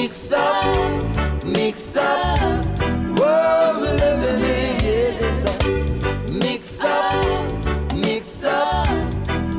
Mix 0.00 0.32
up, 0.32 1.44
mix 1.44 1.94
up, 1.94 2.64
worlds 3.18 3.78
we're 3.80 3.98
living 3.98 4.42
in. 4.46 6.38
Mix 6.38 6.80
up, 6.80 7.94
mix 7.94 8.42
up, 8.42 8.88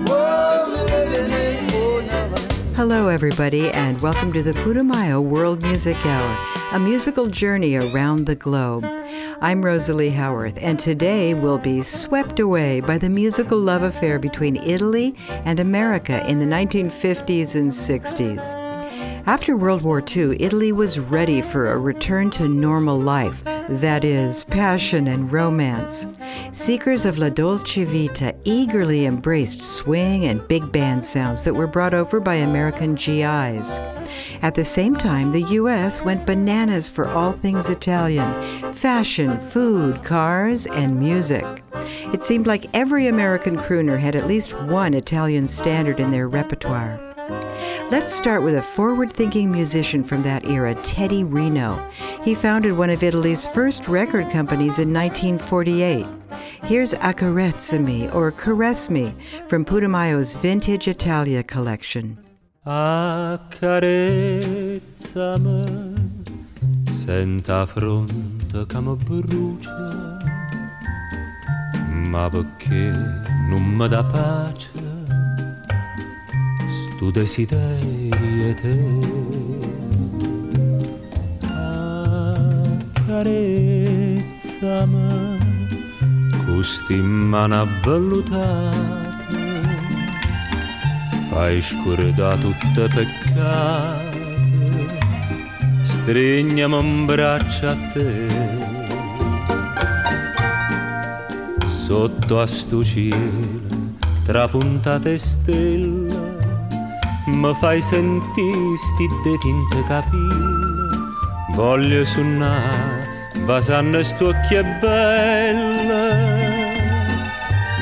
worlds 0.09 0.67
we're 0.67 0.85
living 0.88 1.31
in. 1.31 1.69
Oh, 1.73 2.73
Hello, 2.75 3.07
everybody, 3.07 3.69
and 3.69 4.01
welcome 4.01 4.33
to 4.33 4.41
the 4.41 4.54
Putumayo 4.54 5.21
World 5.21 5.62
Music 5.62 6.04
Hour, 6.07 6.38
a 6.71 6.80
musical 6.80 7.28
journey 7.28 7.76
around 7.76 8.26
the 8.26 8.34
globe. 8.34 8.84
I'm 9.42 9.64
Rosalie 9.64 10.10
Howarth, 10.10 10.58
and 10.60 10.80
today 10.80 11.36
we'll 11.36 11.60
be 11.60 11.84
swept 11.84 12.39
away 12.39 12.80
by 12.80 12.98
the 12.98 13.10
musical 13.10 13.60
love 13.60 13.84
affair 13.84 14.18
between 14.18 14.55
Italy 14.55 15.16
and 15.46 15.60
America 15.60 16.28
in 16.28 16.39
the 16.39 16.48
1950s 16.48 17.55
and 17.55 17.71
60s. 17.71 18.80
After 19.27 19.55
World 19.55 19.83
War 19.83 20.03
II, 20.15 20.35
Italy 20.41 20.71
was 20.71 20.99
ready 20.99 21.43
for 21.43 21.71
a 21.71 21.77
return 21.77 22.31
to 22.31 22.48
normal 22.48 22.99
life, 22.99 23.43
that 23.70 24.03
is, 24.03 24.43
passion 24.45 25.07
and 25.07 25.31
romance. 25.31 26.07
Seekers 26.52 27.05
of 27.05 27.20
La 27.20 27.29
Dolce 27.29 27.84
Vita 27.84 28.34
eagerly 28.45 29.05
embraced 29.05 29.62
swing 29.62 30.26
and 30.26 30.48
big 30.48 30.71
band 30.71 31.05
sounds 31.05 31.43
that 31.43 31.53
were 31.53 31.67
brought 31.67 31.93
over 31.93 32.20
by 32.20 32.35
American 32.35 32.95
GIs. 32.95 33.79
At 34.41 34.55
the 34.55 34.65
same 34.65 34.95
time, 34.95 35.31
the 35.31 35.43
U.S. 35.43 36.01
went 36.01 36.26
bananas 36.26 36.90
for 36.90 37.07
all 37.07 37.31
things 37.31 37.70
Italian 37.70 38.73
fashion, 38.73 39.38
food, 39.38 40.03
cars, 40.03 40.65
and 40.65 40.99
music. 40.99 41.45
It 42.12 42.23
seemed 42.23 42.48
like 42.48 42.76
every 42.76 43.07
American 43.07 43.55
crooner 43.55 43.99
had 43.99 44.15
at 44.15 44.27
least 44.27 44.53
one 44.53 44.95
Italian 44.95 45.48
standard 45.48 45.99
in 45.99 46.09
their 46.09 46.27
repertoire. 46.27 46.99
Let's 47.91 48.16
start 48.16 48.41
with 48.41 48.55
a 48.55 48.62
forward 48.62 49.12
thinking 49.12 49.52
musician 49.52 50.02
from 50.02 50.23
that 50.23 50.45
era, 50.45 50.73
Teddy 50.76 51.26
Reno. 51.26 51.76
He 52.23 52.34
founded 52.34 52.77
one 52.77 52.90
of 52.90 53.04
Italy's 53.04 53.46
first 53.46 53.90
record 53.90 54.29
companies 54.29 54.79
in 54.79 54.93
1948. 54.93 56.05
Here's 56.63 56.93
Accarezzami 56.93 58.15
or 58.15 58.32
Caress 58.32 58.90
Me 58.90 59.13
from 59.49 59.65
Putumayo's 59.65 60.38
Vintage 60.38 60.88
Italia 60.88 61.43
collection. 61.43 62.18
Accarezzami, 62.65 63.60
senta 66.91 67.66
fronte 67.66 68.66
come 68.68 68.96
brucia, 68.96 70.18
ma 72.06 72.30
perché 72.30 72.90
non 73.50 73.63
mi 73.75 73.85
dà 73.90 74.02
pace, 74.02 74.71
stu 77.02 77.09
desiderio 77.09 78.53
te. 78.62 78.78
Accarezzami, 82.94 83.47
custi 86.46 86.96
mano 86.97 87.62
avvellutate, 87.62 88.81
fai 91.30 91.59
scordare 91.59 92.40
tutte 92.40 92.88
peccate, 92.94 94.19
strignami 95.81 96.75
un 96.75 97.06
braccio 97.08 97.66
a 97.66 97.75
te. 97.94 98.59
Sotto 101.66 102.40
a 102.40 102.46
sto 102.46 102.84
cielo, 102.84 103.50
tra 104.24 104.47
puntate 104.47 105.18
stelle, 105.18 106.31
mi 107.35 107.53
fai 107.56 107.81
sentire 107.81 108.78
sti 108.78 109.07
tinte 109.40 109.84
capille, 109.88 110.97
voglio 111.56 112.06
suonare, 112.06 113.29
vasanno 113.46 114.03
sto 114.03 114.28
occhie 114.29 114.63
belle, 114.79 116.06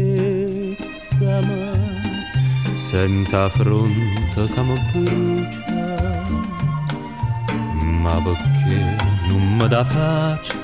senta 2.75 3.49
fronte 3.49 4.47
come 4.55 4.75
brucia, 4.93 6.29
ma 8.01 8.15
perché 8.23 8.79
non 9.27 9.43
mi 9.57 9.67
dà 9.67 9.83
pace, 9.83 10.60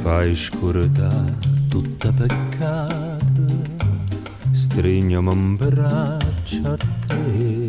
fai 0.00 0.36
scordare 0.36 1.34
tutte 1.68 2.12
peccate, 2.12 3.46
strignami 4.52 5.28
un 5.28 5.56
braccio 5.56 6.68
a 6.68 6.76
te. 7.06 7.66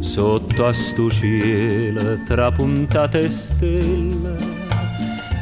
Sotto 0.00 0.66
a 0.66 0.72
sto 0.74 1.08
cielo, 1.08 2.18
tra 2.26 2.52
puntate 2.52 3.30
stelle, 3.30 4.36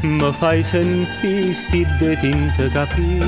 mi 0.02 0.32
fai 0.32 0.62
sentire 0.62 1.52
sti 1.52 1.86
de 1.98 2.16
tinte 2.20 2.68
capire, 2.68 3.26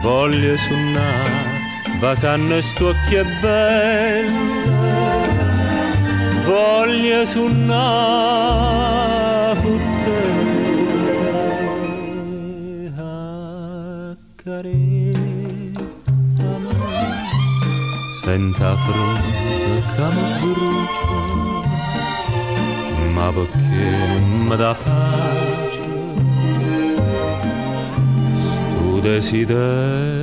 voglio 0.00 0.56
suonare, 0.56 1.98
vasanno 1.98 2.60
sto 2.60 2.88
occhie 2.88 3.24
belle, 3.40 4.79
voglio 6.50 7.24
suonare 7.26 8.40
con 9.62 9.80
te, 10.02 10.22
accarezzami, 14.34 15.14
senta 18.22 18.70
fronte 18.76 19.82
come 19.96 20.24
brucia, 20.40 21.24
ma 23.14 23.26
perché 23.30 23.86
mi 24.48 24.56
dà 24.56 24.74
pace, 24.74 25.88
sto 28.42 29.00
desiderio 29.00 30.19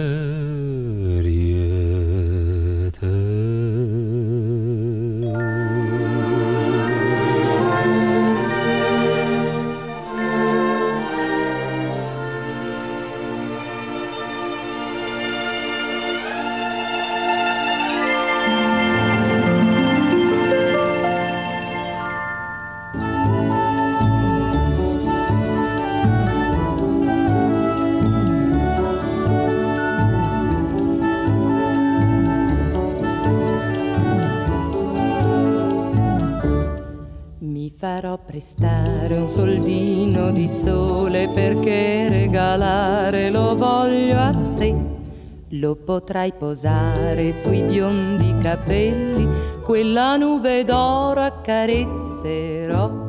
Lo 45.60 45.76
potrai 45.76 46.34
posare 46.34 47.32
sui 47.32 47.64
biondi 47.64 48.36
capelli, 48.40 49.28
quella 49.64 50.16
nube 50.16 50.64
d'oro 50.64 51.22
accarezzerò. 51.22 53.06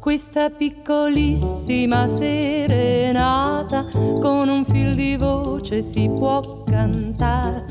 questa 0.00 0.50
piccolissima 0.50 2.06
serenata 2.06 3.86
con 4.20 4.48
un 4.48 4.64
fil 4.64 4.94
di 4.94 5.16
voce 5.16 5.82
si 5.82 6.10
può 6.14 6.40
cantare. 6.64 7.64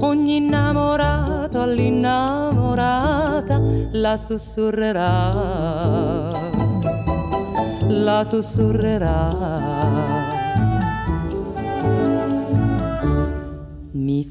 Ogni 0.00 0.36
innamorato 0.36 1.60
all'innamorata 1.60 3.60
la 3.92 4.16
sussurrerà, 4.16 5.30
la 7.88 8.22
sussurrerà. 8.22 9.67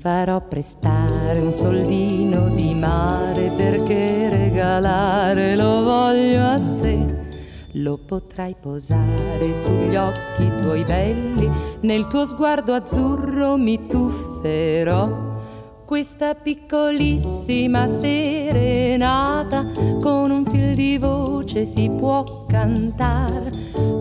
Farò 0.07 0.39
prestare 0.39 1.41
un 1.41 1.51
soldino 1.51 2.47
di 2.47 2.73
mare 2.73 3.49
perché 3.49 4.29
regalare 4.29 5.57
lo 5.57 5.83
voglio 5.83 6.45
a 6.45 6.55
te. 6.79 7.25
Lo 7.73 7.97
potrai 7.97 8.55
posare 8.57 9.53
sugli 9.53 9.97
occhi 9.97 10.49
tuoi 10.61 10.85
belli, 10.85 11.51
nel 11.81 12.07
tuo 12.07 12.23
sguardo 12.23 12.73
azzurro 12.73 13.57
mi 13.57 13.85
tufferò. 13.85 15.35
Questa 15.83 16.35
piccolissima 16.35 17.85
serenata 17.85 19.65
con 19.99 20.31
un 20.31 20.45
fil 20.45 20.73
di 20.73 20.97
voce 20.97 21.65
si 21.65 21.89
può 21.89 22.23
cantare. 22.47 23.51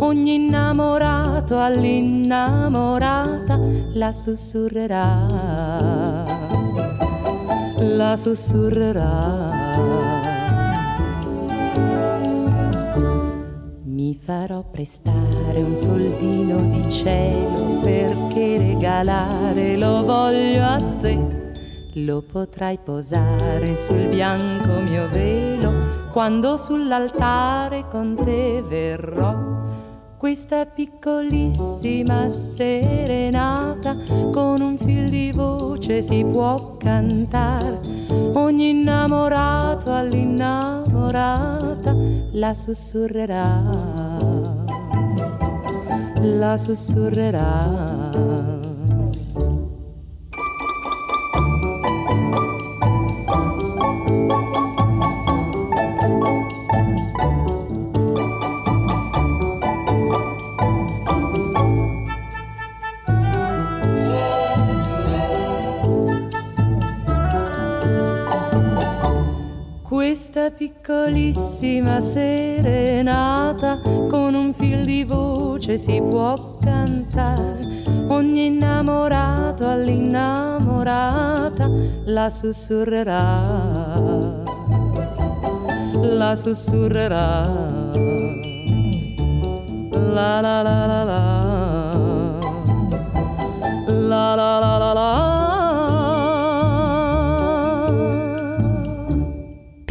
Ogni 0.00 0.35
innamorato 0.35 1.58
all'innamorata 1.58 3.58
la 3.93 4.12
sussurrerà, 4.12 5.26
la 7.81 8.17
sussurrerà. 8.17 9.46
Mi 13.84 14.14
farò 14.14 14.62
prestare 14.70 15.62
un 15.62 15.76
soldino 15.76 16.56
di 16.70 16.90
cielo 16.90 17.81
perché 17.82 18.56
regalare 18.58 19.76
lo 19.76 20.02
voglio 20.02 20.62
a 20.62 20.76
te. 21.00 21.44
Lo 21.94 22.23
potrai 22.23 22.78
posare 22.78 23.75
sul 23.75 24.08
bianco 24.08 24.81
mio 24.88 25.08
velo 25.08 25.72
quando 26.12 26.56
sull'altare 26.56 27.87
con 27.88 28.14
te 28.22 28.62
verrò 28.62 29.56
questa 30.16 30.66
piccolissima 30.66 32.28
serenata 32.28 33.96
con 34.32 34.60
un 34.60 34.76
fil 34.78 35.08
di 35.08 35.30
voce 35.34 36.00
si 36.00 36.24
può 36.24 36.76
cantare. 36.78 37.80
Ogni 38.34 38.70
innamorato 38.70 39.92
all'innamorata 39.92 41.94
la 42.32 42.54
sussurrerà, 42.54 43.44
la 46.22 46.56
sussurrerà. 46.56 48.06
Questa 70.06 70.53
piccolissima 70.53 71.99
serenata 71.99 73.81
con 74.08 74.37
un 74.37 74.55
fil 74.55 74.85
di 74.85 75.03
voce 75.03 75.79
si 75.79 76.00
può 76.00 76.32
cantare. 76.61 77.58
Ogni 78.11 78.47
innamorato 78.47 79.67
all'innamorata 79.67 81.69
la 82.05 82.31
sussurrerà, 82.31 83.43
la 86.03 86.37
sussurrerà. 86.37 87.43
La 89.91 90.41
la 90.41 90.62
la 90.62 90.87
la 90.87 91.03
la. 91.03 91.41
La 93.88 94.37
la 94.37 94.58
la 94.61 94.79
la 94.79 94.93
la. 94.93 95.35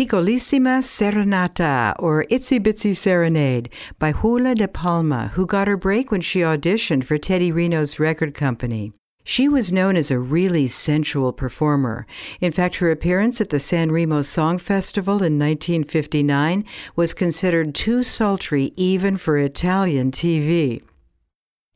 Piccolissima 0.05 0.83
Serenata, 0.83 1.95
or 1.97 2.25
Itsy 2.25 2.59
Bitsy 2.59 2.95
Serenade, 2.95 3.71
by 3.97 4.11
Hula 4.11 4.53
de 4.53 4.67
Palma, 4.67 5.29
who 5.33 5.47
got 5.47 5.67
her 5.67 5.77
break 5.77 6.11
when 6.11 6.21
she 6.21 6.41
auditioned 6.41 7.05
for 7.05 7.17
Teddy 7.17 7.51
Reno's 7.51 7.99
record 7.99 8.35
company. 8.35 8.93
She 9.23 9.49
was 9.49 9.71
known 9.71 9.95
as 9.95 10.11
a 10.11 10.19
really 10.19 10.67
sensual 10.67 11.33
performer. 11.33 12.05
In 12.39 12.51
fact, 12.51 12.75
her 12.75 12.91
appearance 12.91 13.41
at 13.41 13.49
the 13.49 13.59
San 13.59 13.91
Remo 13.91 14.21
Song 14.21 14.59
Festival 14.59 15.15
in 15.15 15.39
1959 15.39 16.65
was 16.95 17.15
considered 17.15 17.73
too 17.73 18.03
sultry 18.03 18.73
even 18.75 19.17
for 19.17 19.39
Italian 19.39 20.11
TV. 20.11 20.83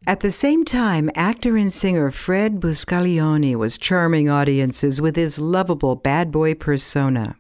At 0.06 0.20
the 0.20 0.32
same 0.32 0.66
time, 0.66 1.10
actor 1.16 1.58
and 1.58 1.74
singer 1.74 2.12
Fred 2.12 2.60
Buscaglione 2.60 3.56
was 3.56 3.80
charming 3.80 4.30
audiences 4.30 5.02
with 5.02 5.16
his 5.16 5.40
lovable 5.40 5.96
bad 5.96 6.32
boy 6.32 6.54
persona. 6.54 7.36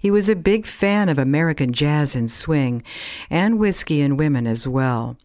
He 0.00 0.10
was 0.10 0.28
a 0.28 0.36
big 0.36 0.66
fan 0.66 1.08
of 1.08 1.18
American 1.18 1.72
jazz 1.72 2.14
and 2.14 2.30
swing, 2.30 2.82
and 3.30 3.58
whiskey 3.58 4.00
and 4.00 4.18
women 4.18 4.46
as 4.46 4.66
well. 4.68 5.16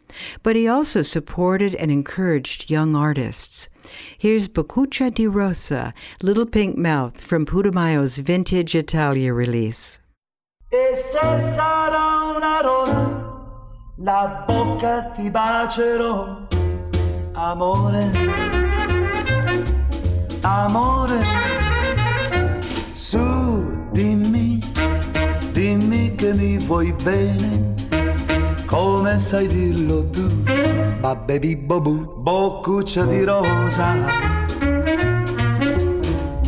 But 0.44 0.56
he 0.56 0.68
also 0.68 1.02
supported 1.02 1.76
and 1.76 1.92
encouraged 1.92 2.70
young 2.70 2.96
artists. 2.96 3.70
Here's 4.18 4.48
Boccuccia 4.48 5.14
di 5.14 5.28
Rosa, 5.28 5.94
Little 6.22 6.46
Pink 6.46 6.78
Mouth 6.78 7.20
from 7.20 7.46
Putumayo's 7.46 8.18
vintage 8.18 8.76
Italia 8.76 9.34
release. 9.34 10.00
E 10.70 10.98
una 12.38 12.62
rosa, 12.62 13.24
la 14.00 14.44
bocca 14.46 15.14
ti 15.16 15.30
bacerò, 15.30 16.46
amore, 17.34 18.12
amore, 20.42 21.67
che 26.28 26.34
mi 26.34 26.58
vuoi 26.58 26.94
bene, 27.04 27.74
come 28.66 29.18
sai 29.18 29.48
dirlo 29.48 30.10
tu? 30.10 30.26
Ma 31.00 31.16
baby 31.16 31.56
bobu, 31.56 32.16
boccuccia 32.18 33.06
di 33.06 33.24
rosa. 33.24 33.96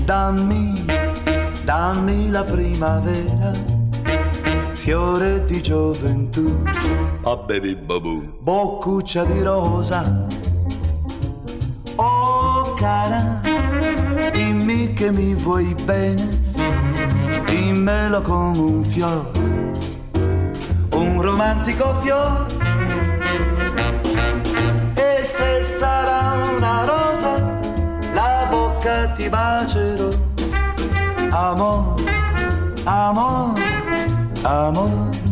Dammi, 0.04 0.86
dammi 1.64 2.30
la 2.30 2.44
primavera, 2.44 3.52
fiore 4.74 5.46
di 5.46 5.62
gioventù. 5.62 6.62
Ma 7.22 7.38
baby 7.38 7.76
bobu, 7.76 8.38
boccuccia 8.42 9.24
di 9.24 9.42
rosa. 9.42 10.28
Oh 11.95 12.74
cara, 12.74 13.40
dimmi 14.40 14.94
che 14.94 15.12
mi 15.12 15.34
vuoi 15.34 15.76
bene 15.84 16.26
dimmelo 17.46 18.22
con 18.22 18.58
un 18.58 18.86
fiore, 18.86 19.31
un 20.94 21.22
romantico 21.22 21.94
fiore. 21.96 22.46
E 24.96 25.26
se 25.26 25.64
sarà 25.78 26.22
una 26.56 26.86
rosa, 26.86 27.60
la 28.14 28.48
bocca 28.50 29.10
ti 29.16 29.28
bacerò. 29.28 30.10
Amor, 31.31 32.02
amor, 32.86 33.54
amor. 34.44 35.29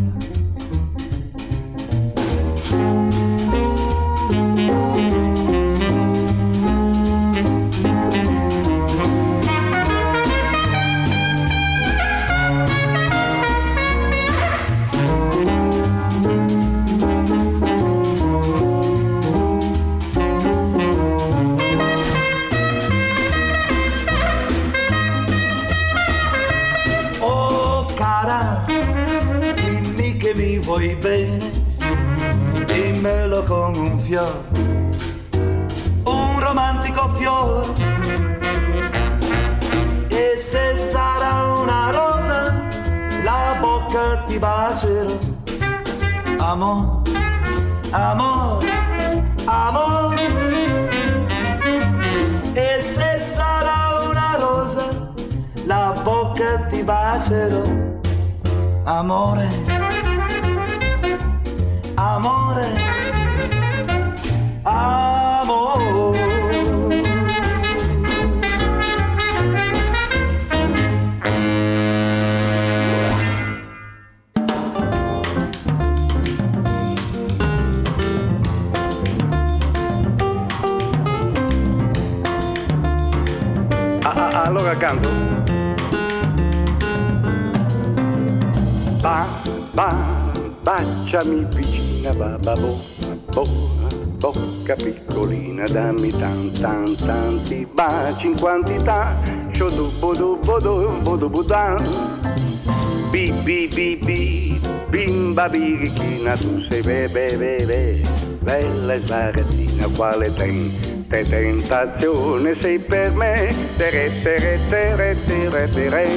Bimba 105.48 105.50
birichina, 105.50 106.36
tu 106.36 106.62
sei 106.68 106.82
be, 106.82 107.08
be, 107.08 107.36
be, 107.36 107.64
be, 107.66 108.02
bella 108.42 108.94
e 108.94 109.00
sbarazzina, 109.00 109.88
quale 109.96 110.32
ten, 110.34 110.72
te 111.08 111.22
tentazione 111.24 112.54
sei 112.54 112.78
per 112.78 113.10
me, 113.12 113.54
tere, 113.76 114.10
tere, 114.22 114.58
tere, 114.68 115.16
tere, 115.26 115.70
tere. 115.70 116.08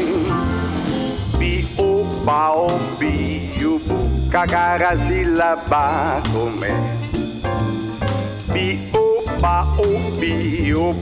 Bi, 1.37 1.67
o, 1.77 2.03
ba, 2.23 2.55
o, 2.55 2.67
bi, 2.97 3.51
u, 3.63 3.79
bu, 3.85 4.27
cacara, 4.29 4.97
sillaba 4.97 6.21
come. 6.31 6.99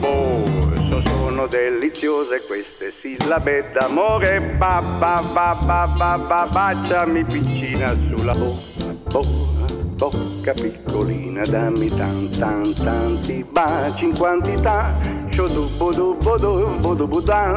Bo, 0.01 0.45
so, 0.91 1.08
sono 1.39 1.47
deliziose 1.47 2.41
queste. 2.45 2.91
Sillabe 2.99 3.69
d'amore, 3.71 4.41
ba, 4.57 4.83
ba, 4.97 5.23
ba, 5.31 5.55
ba, 5.65 5.87
ba, 5.95 6.17
ba, 6.17 6.47
baciami 6.51 7.23
piccina 7.23 7.95
sulla 8.09 8.33
bocca, 8.33 9.65
bocca, 9.95 10.53
piccolina, 10.53 11.45
dammi 11.45 11.87
tan, 11.95 12.29
tan, 12.37 12.73
tanti 12.73 13.45
baci 13.49 14.05
in 14.05 14.17
quantità, 14.17 14.93
shodu, 15.29 15.69
bodu, 15.77 16.17
bodu, 16.21 16.77
bodu, 16.81 17.07
budan. 17.07 17.53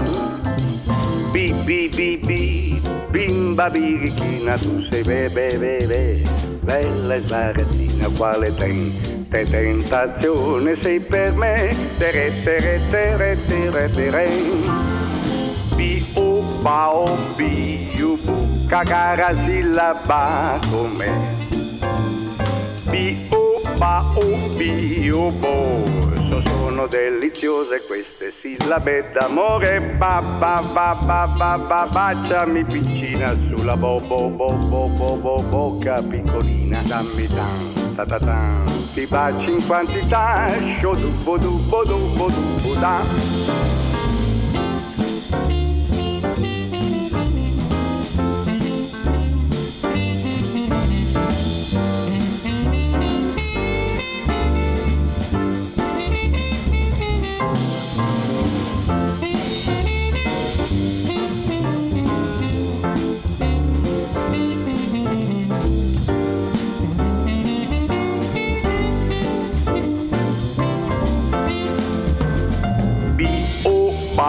Bi, 1.33 1.53
bi, 1.65 1.89
bi, 1.89 2.21
bi, 2.25 2.81
bimba 3.11 3.69
birichina, 3.69 4.57
tu 4.59 4.87
sei 4.91 5.03
be, 5.03 5.29
be, 5.31 5.57
be, 5.59 5.87
be, 5.87 6.23
bella 6.61 7.15
e 7.15 7.23
sbarazzina, 7.23 8.09
quale 8.17 8.55
ten, 8.55 9.12
te 9.33 9.45
tentazione 9.45 10.77
sei 10.77 11.01
per 11.01 11.33
me, 11.33 11.75
tere, 11.97 12.31
tere, 12.45 12.81
tere, 12.91 13.39
tere, 13.47 13.91
tere. 13.91 14.29
Bi, 15.75 16.05
o, 16.17 16.43
ba, 16.61 16.93
o, 16.93 17.17
bi, 17.35 17.89
u, 17.99 18.19
bu, 18.23 18.67
cacara, 18.67 19.35
sillaba 19.35 20.61
come. 20.71 21.11
Bi, 22.91 23.27
o, 23.31 23.63
ba, 23.79 24.05
o, 24.15 24.49
bi, 24.55 25.09
u, 25.09 25.33
bo, 25.39 25.89
so, 26.29 26.43
sono 26.45 26.87
deliziose 26.87 27.87
queste 27.87 28.35
sillabe 28.39 29.13
d'amore, 29.15 29.81
ba, 29.97 30.23
ba, 30.39 30.63
ba, 30.75 30.95
ba, 31.07 31.27
ba, 31.39 31.57
ba, 31.57 31.89
baciami 31.91 32.65
piccina 32.65 33.35
sulla 33.49 33.79
bo, 33.79 33.99
bo, 33.99 34.29
bo, 34.29 34.53
bo, 34.69 34.89
bo, 34.89 35.17
bo, 35.17 35.43
bocca 35.49 36.03
piccolina, 36.03 36.83
dammi 36.83 37.27
tan, 37.29 37.82
ta, 37.95 38.05
ta, 38.05 38.19
tan, 38.19 38.65
ti 38.95 39.07
baci 39.07 39.51
in 39.53 39.67
quantità, 39.67 40.49
shodu, 40.81 41.11
bodu, 41.25 41.59
bodu, 41.69 41.99
bodu, 42.17 42.43
boda. 42.63 43.92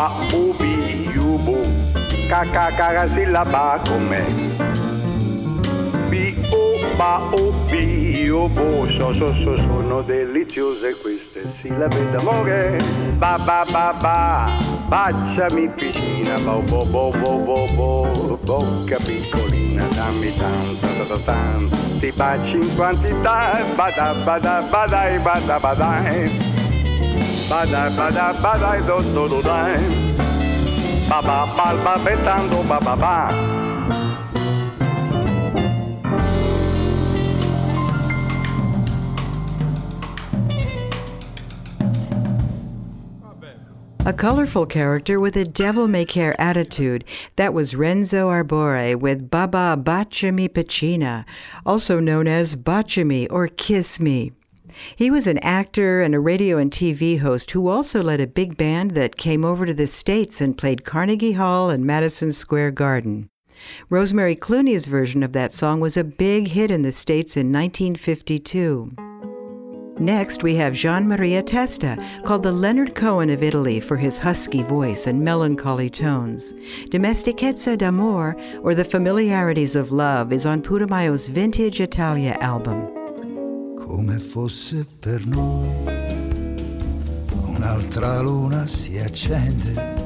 O, 0.04 0.10
ba, 0.10 0.12
u, 0.36 0.54
bi, 0.60 1.18
u, 1.18 1.38
bu, 1.38 1.58
ca, 2.30 2.44
ca, 2.52 3.08
sillaba 3.08 3.80
come. 3.88 4.26
Bi, 6.10 6.36
o, 6.52 6.98
ba, 6.98 7.22
u, 7.32 7.54
bi, 7.70 8.30
bu, 8.30 8.88
so, 8.98 9.14
so, 9.14 9.34
so, 9.44 9.58
sono 9.58 10.02
deliziose 10.02 10.96
queste 11.02 11.44
sillabe 11.62 12.12
d'amore. 12.12 12.82
Ba, 13.18 13.38
ba, 13.46 13.64
ba, 13.72 13.94
ba, 14.02 14.46
baciami 14.90 15.70
piccina, 15.70 16.38
bo, 16.40 16.62
bo, 16.68 16.86
bo, 16.86 17.10
bo, 17.12 17.38
bo, 17.38 17.68
bo, 17.76 18.40
bocca 18.44 18.98
piccolina, 18.98 19.86
dammi 19.96 20.34
tanto, 20.36 20.88
tanto, 20.98 21.20
tanto, 21.24 21.78
ti 22.00 22.12
baci 22.12 22.56
in 22.56 22.76
quantità, 22.76 23.64
bada, 23.76 24.14
bada, 24.26 24.62
badai, 24.70 25.20
bada, 25.20 25.60
badai. 25.60 26.63
Badai, 27.50 27.90
badai, 27.98 28.34
badai, 28.42 28.80
do, 28.88 28.98
do, 29.14 29.28
do, 29.30 29.42
dai. 29.42 29.78
Ba, 31.10 31.22
ba, 31.22 31.46
ba, 31.56 31.68
ba, 31.84 31.94
betando, 32.04 32.68
ba, 32.68 32.80
ba, 32.80 32.96
ba. 32.96 33.64
A 44.06 44.12
colorful 44.12 44.66
character 44.66 45.18
with 45.18 45.38
a 45.38 45.46
devil 45.46 45.88
may 45.88 46.04
care 46.04 46.36
attitude. 46.40 47.06
That 47.38 47.54
was 47.54 47.74
Renzo 47.74 48.30
Arbore 48.30 48.98
with 48.98 49.30
Baba 49.30 49.82
Bacciami 49.82 50.50
Piccina, 50.50 51.24
also 51.66 52.02
known 52.02 52.28
as 52.28 52.58
Bacciami 52.58 53.28
or 53.30 53.48
Kiss 53.48 54.02
Me. 54.02 54.34
He 54.96 55.12
was 55.12 55.28
an 55.28 55.38
actor 55.40 56.02
and 56.02 56.16
a 56.16 56.20
radio 56.20 56.58
and 56.58 56.72
TV 56.72 57.20
host 57.20 57.52
who 57.52 57.68
also 57.68 58.02
led 58.02 58.20
a 58.20 58.28
big 58.28 58.58
band 58.58 58.92
that 58.92 59.18
came 59.18 59.46
over 59.46 59.66
to 59.66 59.74
the 59.74 59.88
States 59.88 60.42
and 60.42 60.58
played 60.58 60.84
Carnegie 60.84 61.34
Hall 61.34 61.70
and 61.70 61.86
Madison 61.86 62.32
Square 62.32 62.72
Garden. 62.72 63.30
Rosemary 63.90 64.36
Clooney's 64.36 64.88
version 64.88 65.24
of 65.24 65.34
that 65.34 65.54
song 65.54 65.80
was 65.80 65.98
a 65.98 66.04
big 66.04 66.50
hit 66.50 66.72
in 66.72 66.82
the 66.82 66.92
States 66.92 67.38
in 67.38 67.52
1952. 67.52 68.94
Next, 70.00 70.42
we 70.42 70.56
have 70.56 70.74
Gian 70.74 71.08
Maria 71.08 71.44
Testa, 71.44 72.04
called 72.26 72.42
the 72.42 72.52
Leonard 72.52 72.96
Cohen 72.96 73.30
of 73.30 73.44
Italy 73.44 73.80
for 73.80 73.96
his 73.96 74.18
husky 74.18 74.64
voice 74.64 75.06
and 75.06 75.24
melancholy 75.24 75.90
tones. 75.90 76.52
Domesticezza 76.90 77.78
d'amore, 77.78 78.36
or 78.64 78.74
The 78.74 78.84
Familiarities 78.84 79.76
of 79.76 79.92
Love, 79.92 80.34
is 80.34 80.48
on 80.48 80.64
Putumayo's 80.64 81.28
Vintage 81.28 81.80
Italia 81.80 82.36
album. 82.42 83.03
Come 83.86 84.18
fosse 84.18 84.86
per 85.00 85.26
noi. 85.26 85.68
Un'altra 87.46 88.22
luna 88.22 88.66
si 88.68 88.98
accende 88.98 90.02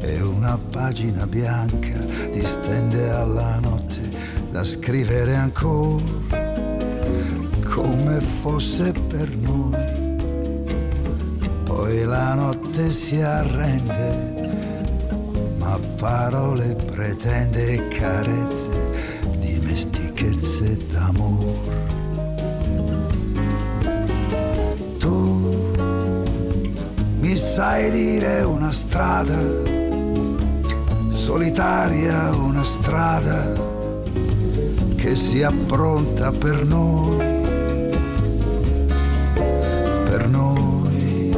e 0.00 0.22
una 0.22 0.56
pagina 0.70 1.26
bianca 1.26 1.98
distende 2.32 3.10
alla 3.10 3.58
notte 3.58 4.08
da 4.50 4.64
scrivere 4.64 5.34
ancora 5.34 6.26
come 7.64 8.20
fosse 8.20 8.92
per 8.92 9.36
noi. 9.36 9.96
Poi 11.64 12.04
la 12.04 12.34
notte 12.34 12.92
si 12.92 13.20
arrende, 13.20 14.48
ma 15.58 15.78
parole 15.96 16.74
pretende 16.74 17.74
e 17.74 17.88
carezze, 17.88 18.90
dimestichezze 19.38 20.76
d'amore. 20.90 22.07
Mi 27.28 27.36
sai 27.36 27.90
dire 27.90 28.40
una 28.40 28.72
strada, 28.72 29.38
solitaria 31.10 32.30
una 32.30 32.64
strada, 32.64 33.52
che 34.96 35.08
che 35.08 35.14
sia 35.14 35.52
pronta 35.66 36.30
per 36.32 36.64
noi, 36.64 37.16
per 40.04 40.26
noi 40.30 41.36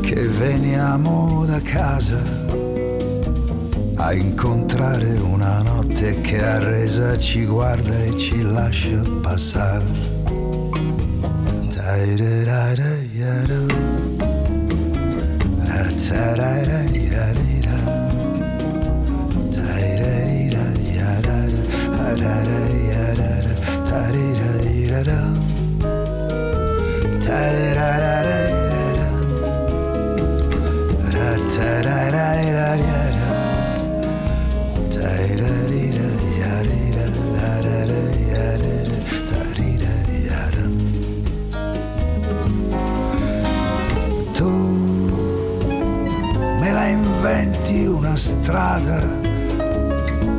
che 0.00 0.26
veniamo 0.26 1.44
da 1.44 1.60
casa 1.60 2.22
a 3.96 4.12
incontrare 4.14 5.18
una 5.18 5.60
notte 5.60 6.18
che 6.22 6.42
a 6.42 6.58
resa 6.60 7.18
ci 7.18 7.44
guarda 7.44 8.04
e 8.04 8.16
ci 8.16 8.40
lascia 8.40 9.02
passare. 9.20 10.16
Tu 27.26 27.32
strada, 48.16 49.02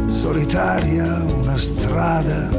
solitaria 0.07 1.23
una 1.23 1.57
strada 1.57 2.49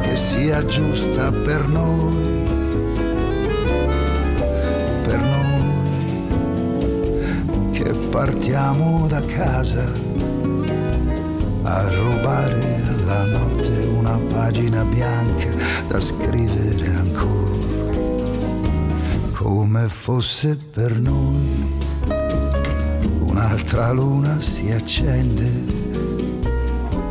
che 0.00 0.16
sia 0.16 0.64
giusta 0.64 1.30
per 1.30 1.68
noi, 1.68 2.42
per 5.02 5.20
noi 5.20 6.72
che 7.72 7.92
partiamo 8.10 9.06
da 9.06 9.20
casa 9.20 9.84
a 11.62 11.88
rubare 11.90 12.82
alla 12.88 13.24
notte 13.24 13.86
una 13.98 14.18
pagina 14.28 14.84
bianca 14.84 15.54
da 15.88 16.00
scrivere 16.00 16.88
ancora 16.88 17.44
come 19.32 19.88
fosse 19.88 20.56
per 20.72 20.98
noi. 20.98 21.63
Un'altra 23.74 23.92
luna 23.92 24.40
si 24.40 24.70
accende, 24.70 25.50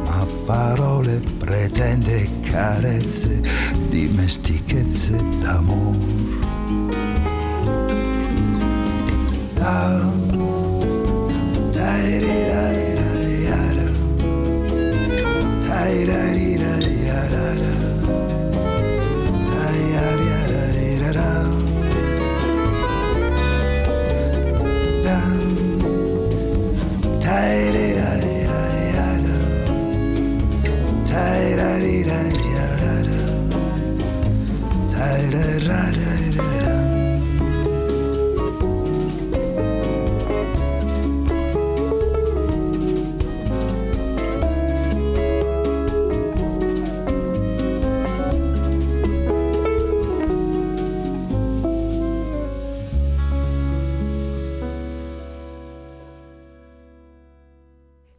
ma 0.05 0.25
parole 0.45 1.19
pretende 1.37 2.39
carezze, 2.39 3.41
dimestichezze 3.89 5.21
d'amore. 5.39 6.22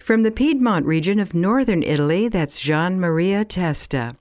From 0.04 0.20
the 0.20 0.30
Piedmont 0.30 0.84
region 0.84 1.18
of 1.18 1.32
northern 1.32 1.82
Italy, 1.82 2.28
that's 2.28 2.60
Gian 2.60 3.00
Maria 3.00 3.42
Testa. 3.42 4.16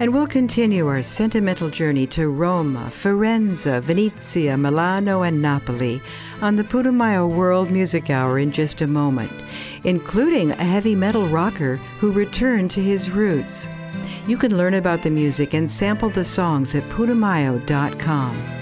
And 0.00 0.14
we'll 0.14 0.26
continue 0.26 0.86
our 0.86 1.02
sentimental 1.02 1.68
journey 1.68 2.06
to 2.06 2.30
Roma, 2.30 2.88
Firenze, 2.90 3.82
Venezia, 3.82 4.56
Milano, 4.56 5.20
and 5.20 5.42
Napoli 5.42 6.00
on 6.40 6.56
the 6.56 6.64
Putumayo 6.64 7.28
World 7.28 7.70
Music 7.70 8.08
Hour 8.08 8.38
in 8.38 8.52
just 8.52 8.80
a 8.80 8.86
moment, 8.86 9.30
including 9.84 10.52
a 10.52 10.64
heavy 10.64 10.94
metal 10.94 11.26
rocker 11.26 11.76
who 12.00 12.10
returned 12.10 12.70
to 12.70 12.82
his 12.82 13.10
roots. 13.10 13.68
You 14.26 14.38
can 14.38 14.56
learn 14.56 14.72
about 14.72 15.02
the 15.02 15.10
music 15.10 15.52
and 15.52 15.70
sample 15.70 16.08
the 16.08 16.24
songs 16.24 16.74
at 16.74 16.84
putumayo.com. 16.84 18.61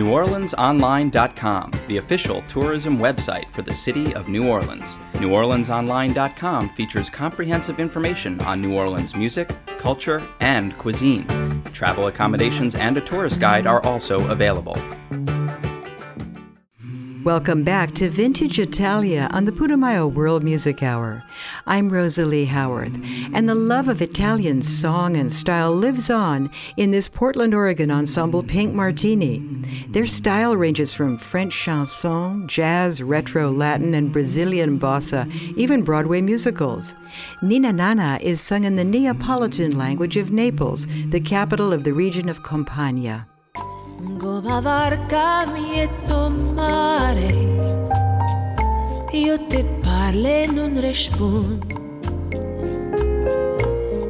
NewOrleansOnline.com, 0.00 1.72
the 1.86 1.98
official 1.98 2.40
tourism 2.48 2.96
website 2.98 3.50
for 3.50 3.60
the 3.60 3.72
city 3.72 4.14
of 4.14 4.30
New 4.30 4.48
Orleans. 4.48 4.96
NewOrleansOnline.com 5.14 6.70
features 6.70 7.10
comprehensive 7.10 7.78
information 7.78 8.40
on 8.40 8.62
New 8.62 8.74
Orleans 8.74 9.14
music, 9.14 9.54
culture, 9.76 10.26
and 10.40 10.74
cuisine. 10.78 11.26
Travel 11.74 12.06
accommodations 12.06 12.74
and 12.76 12.96
a 12.96 13.00
tourist 13.02 13.40
guide 13.40 13.66
are 13.66 13.84
also 13.84 14.26
available. 14.30 14.76
Welcome 17.24 17.64
back 17.64 17.94
to 17.96 18.08
Vintage 18.08 18.58
Italia 18.58 19.28
on 19.30 19.44
the 19.44 19.52
Putumayo 19.52 20.10
World 20.10 20.42
Music 20.42 20.82
Hour. 20.82 21.22
I'm 21.66 21.90
Rosalie 21.90 22.46
Howarth, 22.46 22.98
and 23.34 23.46
the 23.46 23.54
love 23.54 23.90
of 23.90 24.00
Italian 24.00 24.62
song 24.62 25.18
and 25.18 25.30
style 25.30 25.70
lives 25.70 26.08
on 26.08 26.50
in 26.78 26.92
this 26.92 27.08
Portland, 27.08 27.52
Oregon 27.52 27.90
ensemble 27.90 28.42
Pink 28.42 28.72
Martini. 28.72 29.38
Their 29.88 30.06
style 30.06 30.56
ranges 30.56 30.94
from 30.94 31.18
French 31.18 31.52
chanson, 31.52 32.46
jazz, 32.46 33.02
retro, 33.02 33.50
Latin, 33.50 33.92
and 33.92 34.10
Brazilian 34.10 34.80
bossa, 34.80 35.30
even 35.58 35.82
Broadway 35.82 36.22
musicals. 36.22 36.94
Nina 37.42 37.70
Nana 37.70 38.18
is 38.22 38.40
sung 38.40 38.64
in 38.64 38.76
the 38.76 38.84
Neapolitan 38.84 39.76
language 39.76 40.16
of 40.16 40.30
Naples, 40.30 40.86
the 41.10 41.20
capital 41.20 41.74
of 41.74 41.84
the 41.84 41.92
region 41.92 42.30
of 42.30 42.42
Campania. 42.42 43.26
Goma 44.02 44.60
varcami 44.60 45.80
e 45.80 45.88
mare. 46.54 47.50
Io 49.12 49.36
te 49.48 49.64
parle 49.82 50.46
non 50.46 50.80
răspund 50.80 51.64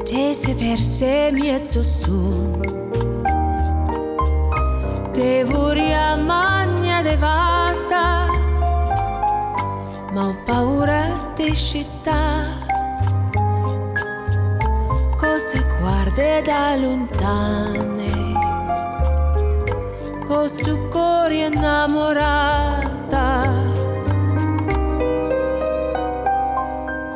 Te 0.04 0.34
se 0.34 0.54
perse 0.54 1.30
mezzo 1.32 1.82
sun 1.82 2.60
Te 5.12 5.44
voria 5.44 6.16
magna 6.16 7.02
de 7.02 7.16
vasa 7.16 8.26
Ma 10.12 10.26
ho 10.26 10.34
paura 10.44 11.32
di 11.34 11.56
città. 11.56 12.44
Cose 15.16 15.64
guarde 15.78 16.42
da 16.42 16.76
lontane 16.76 18.29
Cuore 20.30 21.46
innamorata 21.46 22.86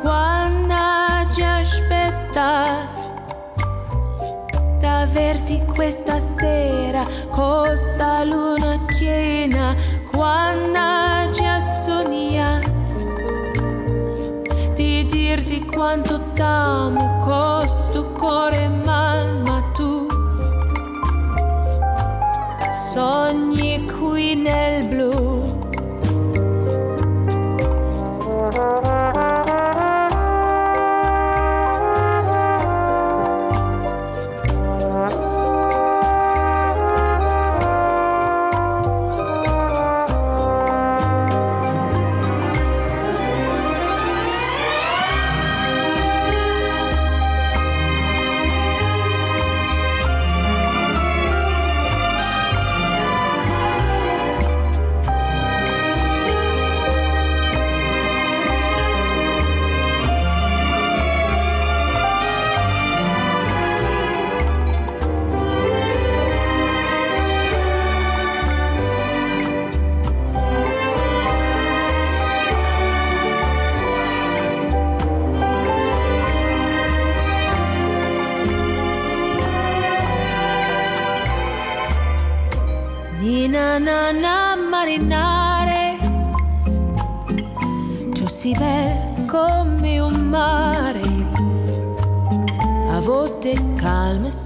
Quando 0.01 0.73
ci 1.33 1.41
aspetta 1.41 2.89
D'averti 4.79 5.63
questa 5.63 6.19
sera 6.19 7.05
Costa 7.29 8.25
luna 8.25 8.83
piena 8.85 9.73
Quando 10.11 11.31
ci 11.31 11.45
ha 11.45 11.61
Di 14.73 15.05
dirti 15.05 15.65
quanto 15.65 16.19
t'amo 16.33 17.19
Costo 17.19 18.11
cuore 18.11 18.67
mal 18.67 19.14
sogni 22.95 23.85
qui 23.91 24.35
nel 24.35 24.87
blu. 24.87 25.11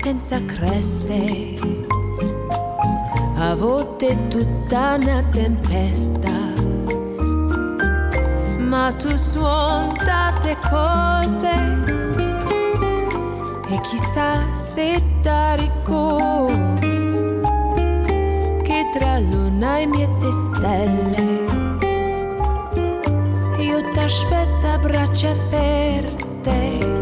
senza 0.10 0.44
creste, 0.44 1.54
a 3.36 3.54
volte 3.54 4.18
tutta 4.28 4.98
una 5.00 5.24
tempesta, 5.32 6.32
ma 8.58 8.92
tu 8.98 9.16
suoni 9.16 9.94
tante 10.04 10.58
cose 10.68 11.54
e 13.68 13.82
chissà 13.82 14.48
se 14.56 15.00
ti 15.22 15.30
ricordi 15.58 16.88
che 18.64 18.90
tra 18.98 19.20
luna 19.20 19.78
e 19.78 19.86
mezze 19.86 20.32
stelle 20.56 21.46
io 23.60 23.92
t'aspetto 23.94 24.68
a 24.68 24.78
braccia 24.80 25.30
aperte. 25.30 26.99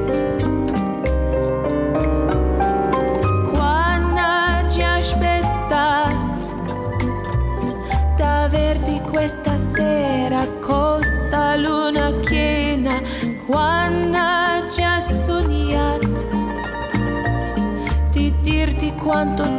cuánto 19.18 19.57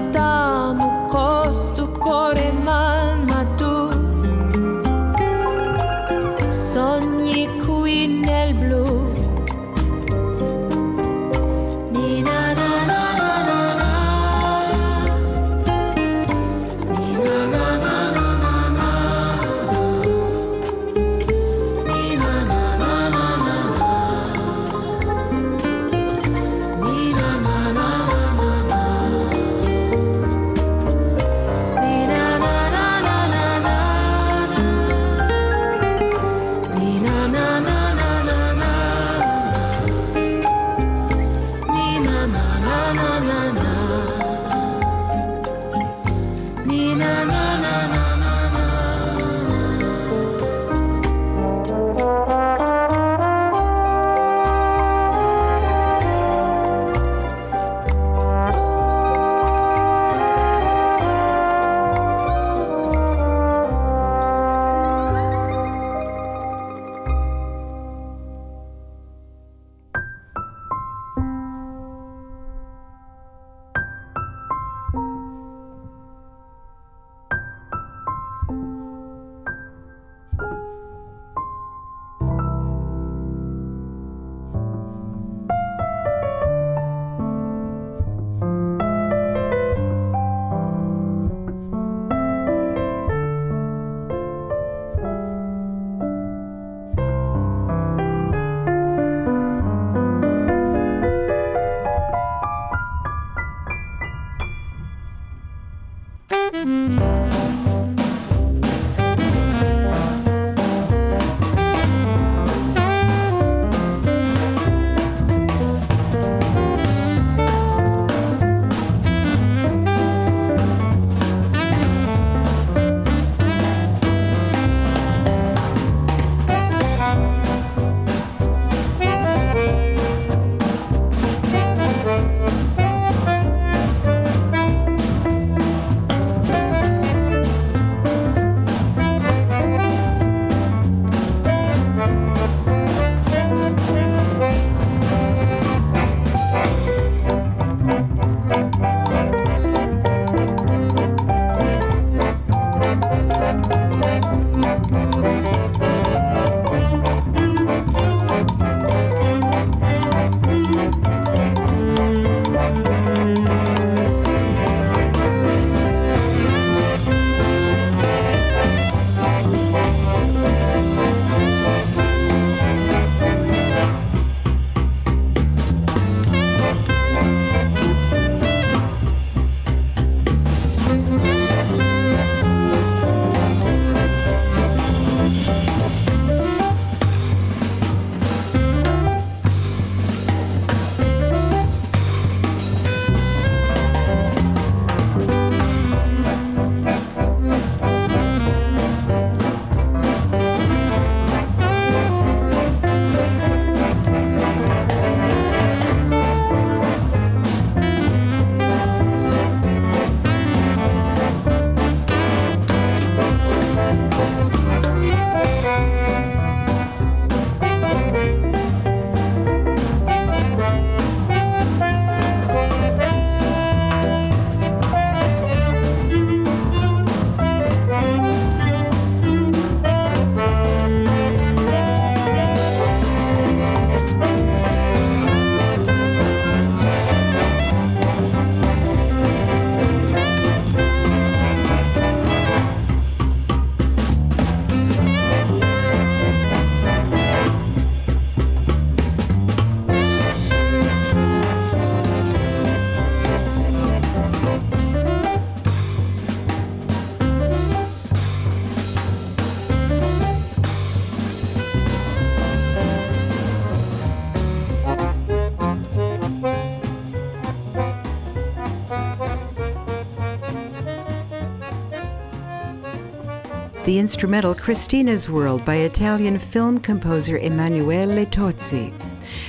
the 273.89 273.99
instrumental 273.99 274.55
Christina's 274.55 275.31
World 275.31 275.65
by 275.65 275.77
Italian 275.77 276.39
film 276.39 276.79
composer 276.79 277.39
Emanuele 277.39 278.27
Tozzi. 278.27 278.93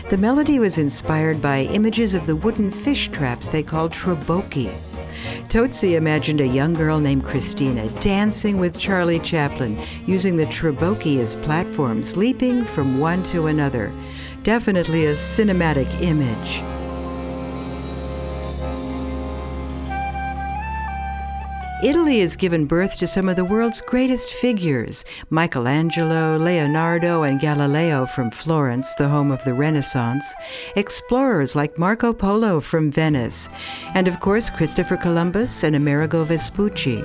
The 0.09 0.15
melody 0.15 0.59
was 0.59 0.77
inspired 0.77 1.41
by 1.41 1.63
images 1.63 2.13
of 2.13 2.25
the 2.25 2.37
wooden 2.37 2.71
fish 2.71 3.09
traps 3.09 3.51
they 3.51 3.63
called 3.63 3.91
trabocchi. 3.91 4.73
Tozzi 5.49 5.97
imagined 5.97 6.39
a 6.39 6.47
young 6.47 6.73
girl 6.73 7.01
named 7.01 7.25
Christina 7.25 7.89
dancing 7.99 8.59
with 8.59 8.79
Charlie 8.79 9.19
Chaplin, 9.19 9.77
using 10.05 10.37
the 10.37 10.45
trabocchi 10.45 11.19
as 11.19 11.35
platforms, 11.35 12.15
leaping 12.15 12.63
from 12.63 12.97
one 12.97 13.23
to 13.23 13.47
another. 13.47 13.91
Definitely 14.43 15.07
a 15.07 15.15
cinematic 15.15 15.89
image. 16.01 16.78
Italy 21.81 22.19
has 22.19 22.35
given 22.35 22.65
birth 22.65 22.97
to 22.97 23.07
some 23.07 23.29
of 23.29 23.37
the 23.37 23.45
world's 23.45 23.79
greatest 23.79 24.29
figures 24.29 25.05
Michelangelo, 25.29 26.35
Leonardo, 26.35 27.23
and 27.23 27.39
Galileo 27.39 28.05
from 28.05 28.31
Florence, 28.31 28.95
the 28.95 29.07
home 29.07 29.31
of 29.31 29.41
the 29.45 29.53
Renaissance, 29.53 30.35
explorers 30.75 31.55
like 31.55 31.77
Marco 31.77 32.11
Polo 32.11 32.59
from 32.59 32.91
Venice, 32.91 33.47
and 33.95 34.09
of 34.09 34.19
course 34.19 34.49
Christopher 34.49 34.97
Columbus 34.97 35.63
and 35.63 35.73
Amerigo 35.73 36.25
Vespucci. 36.25 37.01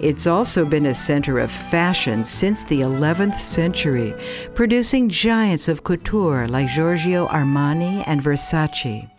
It's 0.00 0.26
also 0.26 0.64
been 0.64 0.86
a 0.86 0.94
center 0.94 1.38
of 1.38 1.52
fashion 1.52 2.24
since 2.24 2.64
the 2.64 2.80
11th 2.80 3.38
century, 3.38 4.14
producing 4.54 5.10
giants 5.10 5.68
of 5.68 5.84
couture 5.84 6.48
like 6.48 6.68
Giorgio 6.68 7.28
Armani 7.28 8.04
and 8.06 8.22
Versace. 8.22 9.10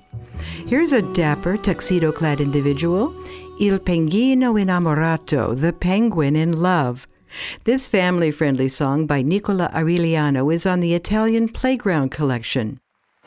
Here's 0.65 0.93
a 0.93 1.04
dapper, 1.13 1.58
tuxedo 1.58 2.12
clad 2.12 2.41
individual 2.41 3.13
Il 3.62 3.78
Penguino 3.80 4.56
Innamorato, 4.58 5.54
The 5.54 5.74
Penguin 5.74 6.38
in 6.38 6.62
Love. 6.62 7.06
This 7.65 7.89
family 7.89 8.32
friendly 8.32 8.69
song 8.69 9.06
by 9.06 9.22
Nicola 9.22 9.69
Ariliano 9.74 10.50
is 10.50 10.65
on 10.65 10.80
the 10.80 10.93
Italian 10.93 11.50
Playground 11.50 12.10
Collection. 12.10 12.80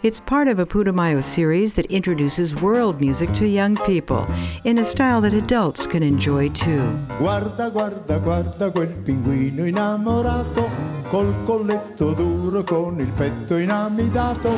It's 0.02 0.18
part 0.18 0.48
of 0.48 0.58
a 0.58 0.66
Putumayo 0.66 1.22
series 1.22 1.74
that 1.74 1.86
introduces 1.86 2.60
world 2.60 3.00
music 3.00 3.32
to 3.34 3.46
young 3.46 3.76
people 3.86 4.26
in 4.64 4.78
a 4.78 4.84
style 4.84 5.20
that 5.20 5.32
adults 5.32 5.86
can 5.86 6.02
enjoy 6.02 6.48
too. 6.48 6.82
Guarda, 7.18 7.70
guarda, 7.70 8.18
guarda 8.18 8.72
quel 8.72 8.88
pinguino 8.88 9.64
innamorato, 9.64 10.68
col 11.08 11.32
colletto 11.44 12.14
duro, 12.14 12.64
con 12.64 12.98
il 12.98 13.12
petto 13.16 13.56
inamidato, 13.56 14.50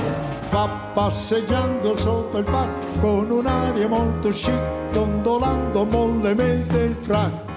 va 0.51 0.67
passeggiando 0.95 1.95
sopra 1.95 2.39
il 2.39 2.45
parco 2.47 3.01
con 3.01 3.31
un'aria 3.31 3.87
molto 3.87 4.31
chic, 4.31 4.93
dondolando 4.93 5.85
mollemente 5.85 6.79
il 6.79 6.97
frac. 6.99 7.54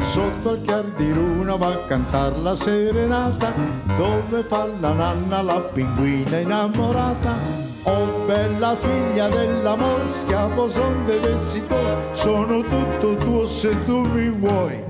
Sotto 0.00 0.52
il 0.54 0.62
chiar 0.62 0.84
di 0.96 1.12
luna 1.12 1.56
va 1.56 1.68
a 1.68 1.84
cantar 1.84 2.38
la 2.38 2.54
serenata, 2.54 3.52
dove 3.96 4.42
fa 4.42 4.66
la 4.80 4.92
nanna 4.92 5.42
la 5.42 5.60
pinguina 5.60 6.38
innamorata. 6.38 7.34
Oh 7.82 8.24
bella 8.26 8.76
figlia 8.76 9.28
dell'amor, 9.28 10.06
schiavo 10.06 10.68
son 10.68 11.04
devessi 11.04 11.66
tuoi, 11.66 11.96
sono 12.12 12.62
tutto 12.62 13.16
tuo 13.16 13.46
se 13.46 13.84
tu 13.84 14.04
mi 14.06 14.28
vuoi. 14.28 14.84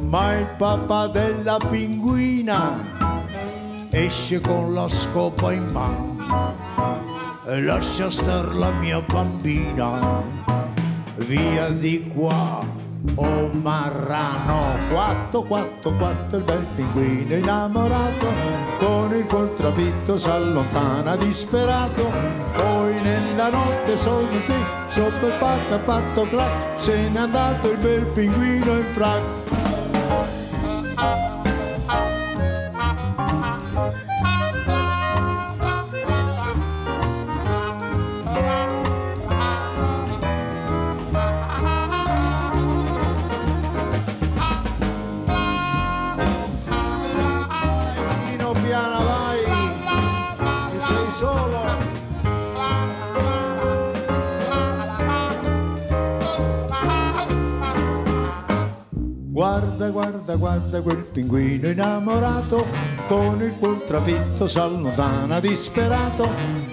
Ma 0.00 0.34
il 0.34 0.46
papà 0.56 1.08
della 1.08 1.58
pinguina 1.68 2.78
esce 3.90 4.40
con 4.40 4.74
la 4.74 4.86
scopa 4.86 5.52
in 5.52 5.66
mano 5.72 6.54
e 7.46 7.62
lascia 7.62 8.10
star 8.10 8.54
la 8.54 8.70
mia 8.70 9.00
bambina 9.00 10.22
via 11.16 11.68
di 11.70 12.12
qua. 12.14 12.85
Oh 13.14 13.50
marrano, 13.52 14.78
quattro, 14.90 15.42
quattro, 15.42 15.92
quattro, 15.92 16.38
il 16.38 16.44
bel 16.44 16.66
pinguino 16.74 17.34
innamorato, 17.34 18.26
con 18.78 19.14
il 19.14 19.24
cuor 19.26 19.48
trafitto 19.50 20.16
s'allontana 20.16 21.16
disperato, 21.16 22.10
poi 22.56 22.94
nella 23.02 23.48
notte 23.48 23.96
solo 23.96 24.26
te, 24.46 24.56
sopra 24.86 25.26
il 25.26 25.32
pacco 25.38 25.74
ha 25.74 25.78
fatto 25.78 26.26
clac, 26.28 26.78
se 26.78 27.08
n'è 27.08 27.18
andato 27.18 27.70
il 27.70 27.78
bel 27.78 28.04
pinguino 28.06 28.72
in 28.72 28.84
frac. 28.92 29.22
Guarda, 59.76 59.92
guarda, 59.92 60.36
guarda 60.36 60.80
quel 60.80 61.04
pinguino 61.04 61.68
innamorato, 61.68 62.64
con 63.08 63.42
il 63.42 63.54
cuor 63.58 63.82
trafitto 63.82 64.46
s'allontana 64.46 65.38
disperato, 65.38 66.26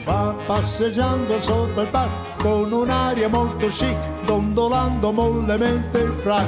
va 0.06 0.34
passeggiando 0.46 1.38
sopra 1.42 1.82
il 1.82 1.90
parco 1.90 2.42
con 2.42 2.72
un'aria 2.72 3.28
molto 3.28 3.68
chic, 3.68 3.98
dondolando 4.24 5.12
mollemente 5.12 5.98
il 6.00 6.14
frac. 6.14 6.48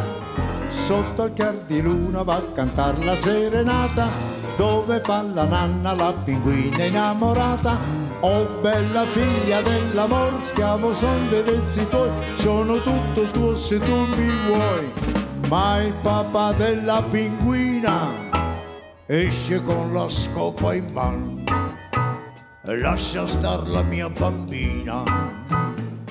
Sotto 0.69 1.23
al 1.23 1.33
chiar 1.33 1.55
di 1.67 1.81
luna 1.81 2.23
va 2.23 2.35
a 2.35 2.43
cantar 2.53 3.03
la 3.03 3.17
serenata, 3.17 4.07
dove 4.55 5.01
fa 5.03 5.23
la 5.23 5.43
nanna 5.43 5.93
la 5.93 6.13
pinguina 6.23 6.85
innamorata. 6.85 7.77
Oh 8.21 8.45
bella 8.61 9.05
figlia 9.07 9.61
dell'amor, 9.61 10.41
schiavo 10.41 10.93
son 10.93 11.27
dei 11.27 11.41
vezzi 11.41 11.85
tuoi, 11.89 12.09
sono 12.35 12.77
tutto 12.77 13.29
tuo 13.31 13.57
se 13.57 13.77
tu 13.77 13.93
mi 13.93 14.31
vuoi. 14.47 15.24
Ma 15.47 15.79
il 15.79 15.93
papà 16.01 16.53
della 16.53 17.03
pinguina 17.03 18.09
esce 19.05 19.61
con 19.61 19.93
la 19.93 20.07
scopa 20.07 20.73
in 20.73 20.87
mano. 20.91 21.43
Lascia 22.61 23.27
star 23.27 23.67
la 23.67 23.83
mia 23.83 24.09
bambina 24.09 25.03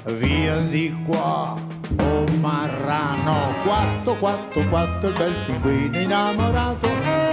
via 0.04 0.56
di 0.58 0.94
qua 1.04 1.56
oh 1.98 2.26
marrano. 2.40 3.54
Quattro 3.64 4.14
quattro 4.14 4.62
quattro 4.68 5.08
il 5.08 5.14
bel 5.16 5.34
pinguino 5.46 5.98
innamorato 5.98 6.88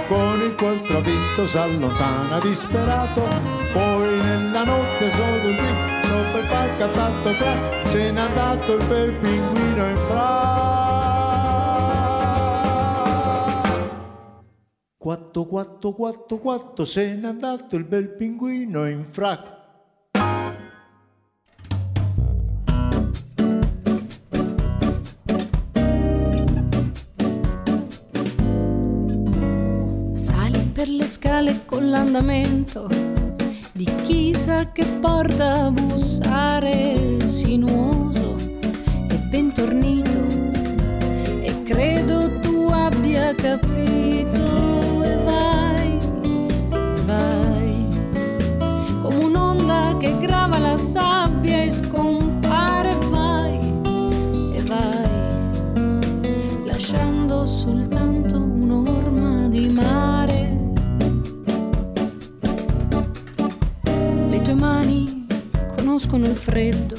con 0.08 0.40
il 0.40 0.54
cuor 0.56 0.76
trafitto 0.82 1.46
s'allontana 1.46 2.40
disperato. 2.40 3.22
Poi 3.72 4.08
nella 4.22 4.64
notte 4.64 5.10
solo 5.10 5.48
lì 5.48 6.02
sopra 6.02 6.38
il 6.40 6.46
palco 6.48 6.84
ha 6.84 6.88
fatto 6.88 7.30
crack 7.30 7.86
se 7.86 8.10
n'è 8.10 8.20
andato 8.20 8.76
il 8.76 8.86
bel 8.86 9.12
pinguino 9.12 9.88
in 9.88 9.96
fra 10.08 10.81
Quattro, 15.02 15.46
quattro, 15.46 15.90
quattro, 15.90 16.38
quattro, 16.38 16.84
se 16.84 17.16
n'è 17.16 17.26
andato 17.26 17.74
il 17.74 17.82
bel 17.82 18.10
pinguino 18.10 18.86
in 18.86 19.04
frac. 19.04 19.60
Sali 30.12 30.70
per 30.72 30.86
le 30.86 31.08
scale 31.08 31.62
con 31.66 31.90
l'andamento 31.90 32.86
di 33.72 33.88
chi 34.04 34.32
sa 34.36 34.70
che 34.70 34.84
porta 35.00 35.64
a 35.64 35.70
bussare 35.72 37.26
sinuoso 37.26 38.36
e 39.08 39.18
bentornito 39.28 40.20
e 41.40 41.60
credo 41.64 42.38
tu 42.38 42.68
abbia 42.70 43.34
capito 43.34 44.71
grava 50.42 50.58
la 50.58 50.76
sabbia 50.76 51.62
e 51.62 51.70
scompare 51.70 52.96
vai 53.10 53.60
e 54.52 54.62
vai 54.62 55.08
lasciando 56.64 57.46
soltanto 57.46 58.38
un'orma 58.38 59.46
di 59.46 59.68
mare. 59.68 60.58
Le 64.30 64.42
tue 64.42 64.54
mani 64.54 65.26
conoscono 65.76 66.24
il 66.26 66.34
freddo 66.34 66.96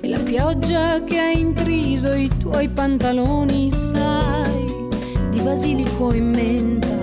e 0.00 0.08
la 0.08 0.18
pioggia 0.18 1.04
che 1.04 1.18
ha 1.18 1.30
intriso 1.30 2.12
i 2.12 2.28
tuoi 2.38 2.68
pantaloni, 2.68 3.70
sai, 3.70 4.88
di 5.30 5.40
basilico 5.40 6.12
in 6.12 6.30
menta, 6.30 6.96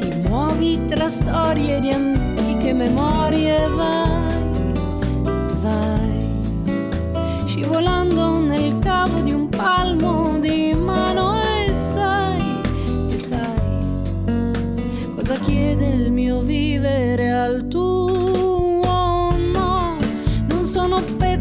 ti 0.00 0.12
muovi 0.28 0.84
tra 0.86 1.08
storie 1.08 1.78
di 1.78 1.90
antiche 1.90 2.72
memorie, 2.72 3.68
vai, 3.68 4.35
volando 7.76 8.40
nel 8.40 8.78
cavo 8.78 9.20
di 9.20 9.32
un 9.32 9.50
palmo 9.50 10.38
di 10.38 10.72
mano 10.72 11.42
e 11.42 11.74
sai, 11.74 12.62
e 13.10 13.18
sai 13.18 15.14
cosa 15.14 15.34
chiede 15.40 15.84
il 15.86 16.10
mio 16.10 16.40
vivere 16.40 17.30
al 17.30 17.68
tuo 17.68 18.80
no, 19.36 19.94
non 20.48 20.64
sono 20.64 21.02
per 21.18 21.35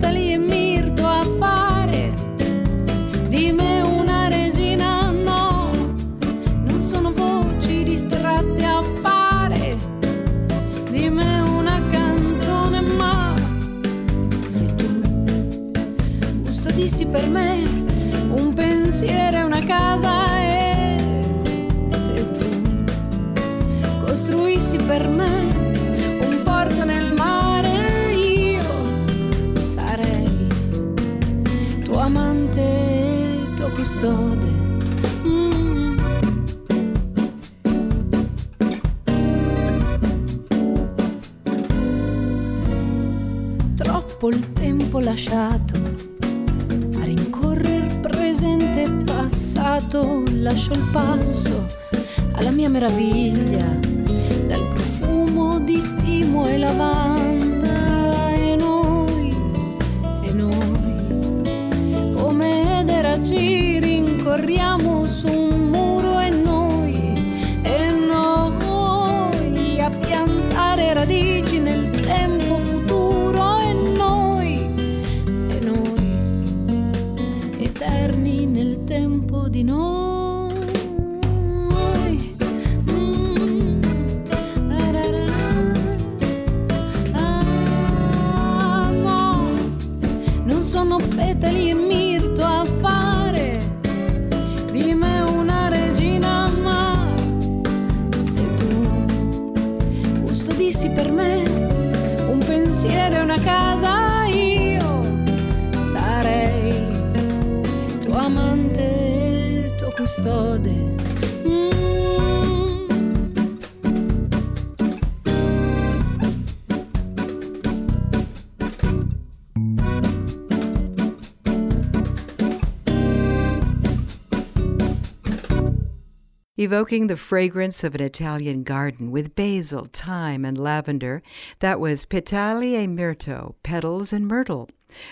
Evoking 126.65 127.05
the 127.05 127.15
fragrance 127.15 127.83
of 127.83 127.93
an 127.93 128.01
Italian 128.01 128.63
garden 128.63 129.11
with 129.11 129.35
basil, 129.35 129.85
thyme, 129.93 130.43
and 130.43 130.57
lavender, 130.57 131.21
that 131.59 131.79
was 131.79 132.07
Petali 132.07 132.73
e 132.73 132.87
Mirto, 132.87 133.53
Petals 133.61 134.11
and 134.11 134.27
Myrtle, 134.27 134.67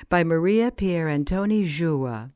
by 0.09 0.23
Maria 0.23 0.71
Pierantoni 0.71 1.63
Giua. 1.63 2.31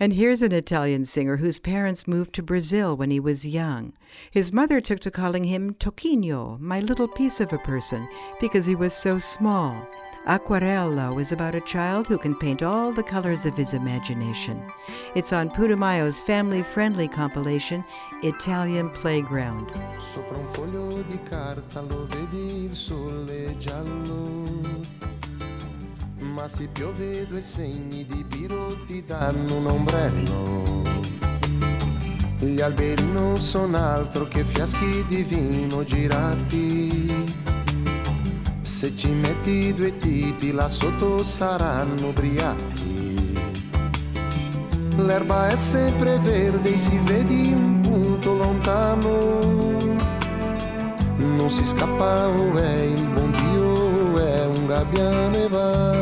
And 0.00 0.14
here's 0.14 0.42
an 0.42 0.50
Italian 0.50 1.04
singer 1.04 1.36
whose 1.36 1.60
parents 1.60 2.08
moved 2.08 2.34
to 2.34 2.42
Brazil 2.42 2.96
when 2.96 3.12
he 3.12 3.20
was 3.20 3.46
young. 3.46 3.92
His 4.32 4.52
mother 4.52 4.80
took 4.80 4.98
to 5.02 5.12
calling 5.12 5.44
him 5.44 5.74
Toquinho, 5.74 6.58
my 6.58 6.80
little 6.80 7.06
piece 7.06 7.38
of 7.38 7.52
a 7.52 7.58
person, 7.58 8.08
because 8.40 8.66
he 8.66 8.74
was 8.74 8.94
so 8.94 9.18
small. 9.18 9.86
Aquarello 10.28 11.18
is 11.18 11.32
about 11.32 11.54
a 11.54 11.60
child 11.62 12.06
who 12.06 12.18
can 12.18 12.34
paint 12.36 12.62
all 12.62 12.92
the 12.92 13.02
colors 13.02 13.46
of 13.46 13.56
his 13.56 13.72
imagination. 13.72 14.62
It's 15.14 15.32
on 15.32 15.48
Putumayo's 15.48 16.20
family 16.20 16.62
friendly 16.62 17.08
compilation, 17.08 17.82
Italian 18.22 18.90
Playground. 18.90 19.70
Sopra 20.12 20.36
un 20.36 20.46
foglio 20.52 21.02
di 21.08 21.18
carta 21.30 21.80
lo 21.80 22.06
vedi 22.10 22.64
il 22.64 22.76
sole 22.76 23.56
giallo, 23.56 24.44
ma 26.18 26.46
se 26.46 26.66
piove 26.66 27.26
due 27.26 27.40
segni 27.40 28.04
di 28.04 28.22
biro 28.22 28.76
ti 28.86 29.02
danno 29.06 29.56
un 29.56 29.66
ombrello. 29.66 30.82
Gli 32.38 32.60
alberi 32.60 33.10
non 33.12 33.38
sono 33.38 33.78
altro 33.78 34.28
che 34.28 34.44
fiaschi 34.44 35.06
di 35.08 35.22
vino 35.22 35.82
girati. 35.84 37.27
Se 38.68 38.94
ci 38.94 39.08
metti 39.08 39.74
due 39.74 39.96
tipi 39.96 40.52
là 40.52 40.68
sotto 40.68 41.24
saranno 41.24 42.08
ubriachi. 42.08 43.32
L'erba 44.98 45.48
è 45.48 45.56
sempre 45.56 46.18
verde, 46.18 46.76
si 46.76 46.96
vedi 47.02 47.50
un 47.52 47.80
punto 47.80 48.34
lontano. 48.34 49.28
Non 51.16 51.50
si 51.50 51.64
scappa, 51.64 52.28
oh, 52.28 52.54
è 52.56 52.80
il 52.82 53.04
buon 53.06 53.30
Dio, 53.32 54.24
è 54.24 54.46
un 54.46 54.66
gabbiane 54.66 55.48
va. 55.48 55.96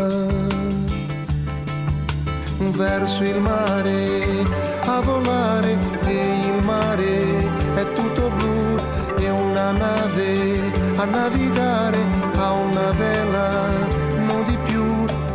Verso 2.58 3.22
il 3.22 3.40
mare 3.40 4.44
a 4.84 5.00
volare 5.00 5.78
e 6.04 6.38
il 6.40 6.64
mare 6.66 7.74
è 7.74 7.92
tutto 7.94 8.30
blu 8.34 8.76
e 9.18 9.30
una 9.30 9.70
nave 9.70 10.65
a 10.96 11.04
navigare 11.04 11.98
a 12.36 12.52
una 12.52 12.90
vela, 12.92 13.68
non 14.16 14.44
di 14.46 14.56
più, 14.64 14.84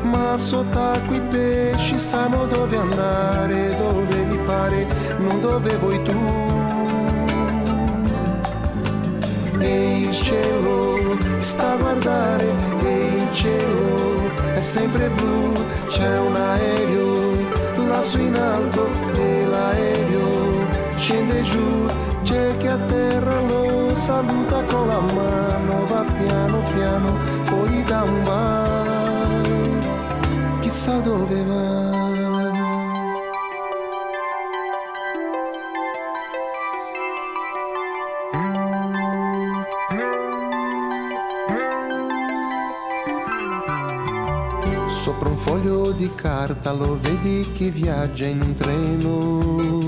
ma 0.09 0.37
sott'acqua 0.37 1.15
i 1.15 1.21
pesci 1.21 1.99
sanno 1.99 2.45
dove 2.45 2.77
andare, 2.77 3.75
dove 3.77 4.15
gli 4.25 4.37
pare, 4.39 4.87
non 5.17 5.39
dove 5.41 5.75
vuoi 5.77 6.01
tu. 6.03 6.19
E 9.59 9.99
il 9.99 10.11
cielo 10.11 11.17
sta 11.37 11.73
a 11.73 11.77
guardare, 11.77 12.53
e 12.83 13.05
il 13.17 13.31
cielo 13.31 14.31
è 14.53 14.61
sempre 14.61 15.09
blu, 15.09 15.53
c'è 15.87 16.19
un 16.19 16.35
aereo 16.35 17.31
lassù 17.87 18.19
in 18.19 18.35
alto 18.35 18.89
e 19.15 19.45
l'aereo 19.45 20.65
scende 20.97 21.43
giù, 21.43 21.85
c'è 22.31 22.55
chi 22.57 22.67
a 22.67 22.77
terra 22.77 23.41
lo 23.41 23.93
saluta 23.93 24.63
con 24.63 24.87
la 24.87 25.01
mano, 25.01 25.85
va 25.85 26.05
piano 26.17 26.63
piano, 26.73 27.17
poi 27.49 27.83
dà 27.83 28.03
un 28.03 28.21
chissà 30.61 30.99
dove 30.99 31.43
va. 31.43 31.89
Sopra 44.87 45.29
un 45.29 45.35
foglio 45.35 45.91
di 45.91 46.09
carta 46.15 46.71
lo 46.71 46.97
vedi 47.01 47.45
che 47.57 47.69
viaggia 47.69 48.25
in 48.25 48.41
un 48.41 48.55
treno. 48.55 49.80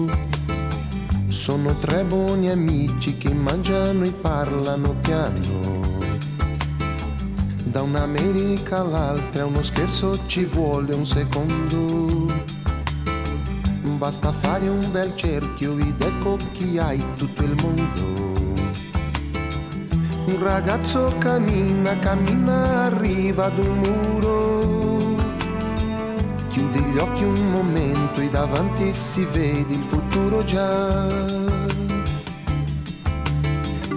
Sono 1.44 1.76
tre 1.76 2.06
buoni 2.06 2.50
amici 2.50 3.18
che 3.18 3.34
mangiano 3.34 4.06
e 4.06 4.14
parlano 4.14 4.96
piano. 5.02 5.82
Da 7.66 7.82
un'America 7.82 8.80
all'altra 8.80 9.46
uno 9.46 9.62
scherzo 9.62 10.26
ci 10.26 10.46
vuole 10.46 10.96
un 10.96 11.06
secondo. 11.06 12.32
Basta 13.98 14.32
fare 14.32 14.70
un 14.70 14.90
bel 14.90 15.14
cerchio 15.18 15.78
ed 15.80 16.02
ecco 16.02 16.38
chi 16.54 16.78
hai 16.78 17.04
tutto 17.18 17.44
il 17.44 17.56
mondo. 17.62 18.62
Un 20.28 20.42
ragazzo 20.42 21.14
cammina, 21.18 22.00
cammina, 22.00 22.84
arriva 22.86 23.48
ad 23.48 23.58
un 23.58 23.80
muro. 23.80 24.83
Gli 26.94 27.00
occhi 27.00 27.24
un 27.24 27.52
momento 27.52 28.22
e 28.22 28.30
davanti 28.30 28.94
si 28.94 29.26
vede 29.26 29.74
il 29.74 29.82
futuro 29.82 30.44
già. 30.44 31.08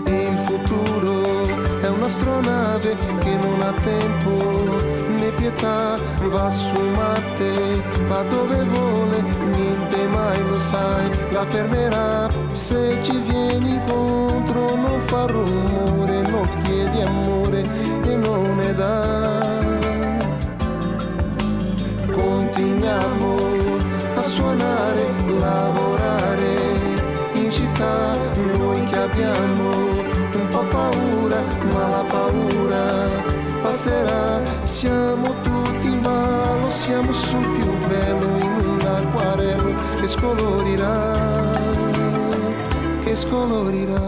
E 0.06 0.22
il 0.22 0.38
futuro 0.38 1.44
è 1.82 1.88
un'astronave 1.88 2.96
che 3.20 3.36
non 3.36 3.60
ha 3.60 3.72
tempo 3.84 4.96
né 5.18 5.30
pietà 5.32 5.96
va 6.28 6.50
su 6.50 6.80
Marte, 6.94 7.82
va 8.08 8.22
dove 8.22 8.64
vuole, 8.64 9.20
niente 9.44 10.08
mai 10.08 10.42
lo 10.48 10.58
sai, 10.58 11.10
la 11.32 11.44
fermerà. 11.44 12.28
Se 12.52 12.98
ci 13.02 13.20
vieni 13.28 13.74
incontro 13.74 14.74
non 14.74 15.00
fa 15.02 15.26
rumore, 15.26 16.22
non 16.30 16.48
chiedi 16.62 17.02
amore 17.02 17.62
e 18.06 18.16
non 18.16 18.56
ne 18.56 18.74
dà. 18.74 19.55
Continuiamo 22.56 23.34
a 24.14 24.22
suonare, 24.22 25.12
lavorare 25.26 26.54
in 27.34 27.50
città, 27.50 28.16
noi 28.56 28.82
che 28.86 28.96
abbiamo 28.96 29.90
un 30.32 30.48
po' 30.48 30.64
paura, 30.64 31.42
ma 31.70 31.88
la 31.88 32.04
paura 32.08 33.22
passerà, 33.60 34.40
siamo 34.62 35.34
tutti 35.42 35.88
in 35.88 36.00
ballo, 36.00 36.70
siamo 36.70 37.12
sul 37.12 37.46
più 37.58 37.76
bello 37.88 38.26
in 38.38 38.68
un 38.68 38.80
acquarello 38.80 39.74
che 39.96 40.08
scolorirà, 40.08 41.12
che 43.04 43.16
scolorirà. 43.16 44.00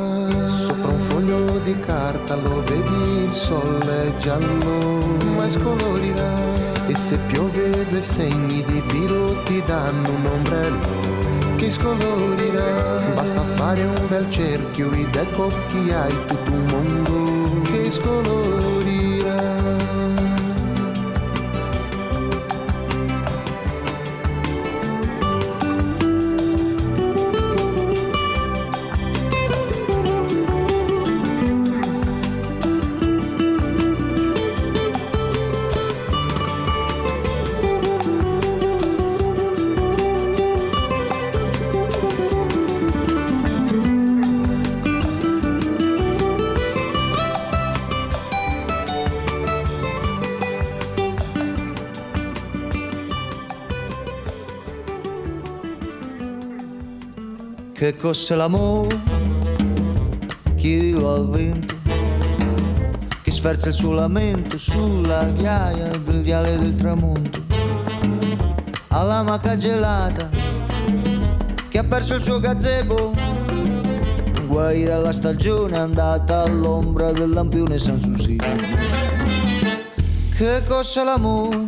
Sopra 0.66 0.88
un 0.88 1.01
foglio 1.01 1.59
di 1.64 1.78
carta 1.80 2.34
lo 2.36 2.62
vedi 2.64 3.24
il 3.24 3.34
sole 3.34 4.14
giallo, 4.16 5.01
ma 5.36 5.46
scolorirà. 5.46 6.78
E 6.89 6.97
se 6.97 7.18
piove 7.26 7.86
due 7.89 8.01
segni 8.01 8.64
di 8.64 8.82
biro 8.91 9.43
ti 9.43 9.62
danno 9.66 10.11
un 10.11 10.24
ombrello 10.24 11.57
che 11.57 11.70
scolorirà. 11.70 13.12
Basta 13.14 13.43
fare 13.43 13.82
un 13.82 14.07
bel 14.09 14.30
cerchio 14.30 14.91
ed 14.93 15.14
ecco 15.14 15.49
che 15.68 15.95
hai 15.95 16.14
tutto 16.26 16.53
un 16.53 16.64
mondo 16.70 17.61
che 17.70 17.91
scolorirà. 17.91 19.07
Che 57.89 57.97
cos'è 57.97 58.34
l'amore? 58.34 59.01
Chiedilo 60.57 61.14
al 61.14 61.30
vento 61.30 61.74
che 63.22 63.30
sferza 63.30 63.68
il 63.68 63.74
suo 63.74 63.93
lamento 63.93 64.59
sulla 64.59 65.24
ghiaia 65.30 65.97
del 65.97 66.20
viale 66.20 66.59
del 66.59 66.74
tramonto. 66.74 67.45
Alla 68.89 69.22
maca 69.22 69.57
gelata 69.57 70.28
che 71.70 71.78
ha 71.78 71.84
perso 71.84 72.16
il 72.16 72.20
suo 72.20 72.39
gazebo. 72.41 73.14
Guai 74.47 74.84
dalla 74.84 75.12
stagione 75.12 75.78
andata 75.78 76.43
all'ombra 76.43 77.11
del 77.12 77.30
lampione 77.30 77.78
San 77.78 77.99
Susì. 78.03 78.36
Che 80.36 80.62
cos'è 80.68 81.05
l'amore? 81.05 81.64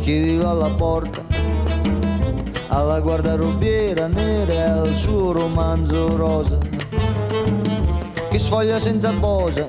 Chiedilo 0.00 0.50
alla 0.50 0.70
porta 0.70 1.15
alla 2.76 3.00
guardarobiera 3.00 4.06
nera 4.06 4.52
e 4.52 4.60
al 4.60 4.94
suo 4.94 5.32
romanzo 5.32 6.14
rosa. 6.14 6.58
Che 8.30 8.38
sfoglia 8.38 8.78
senza 8.78 9.12
posa 9.12 9.66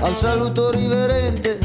al 0.00 0.16
saluto 0.16 0.72
riverente 0.72 1.60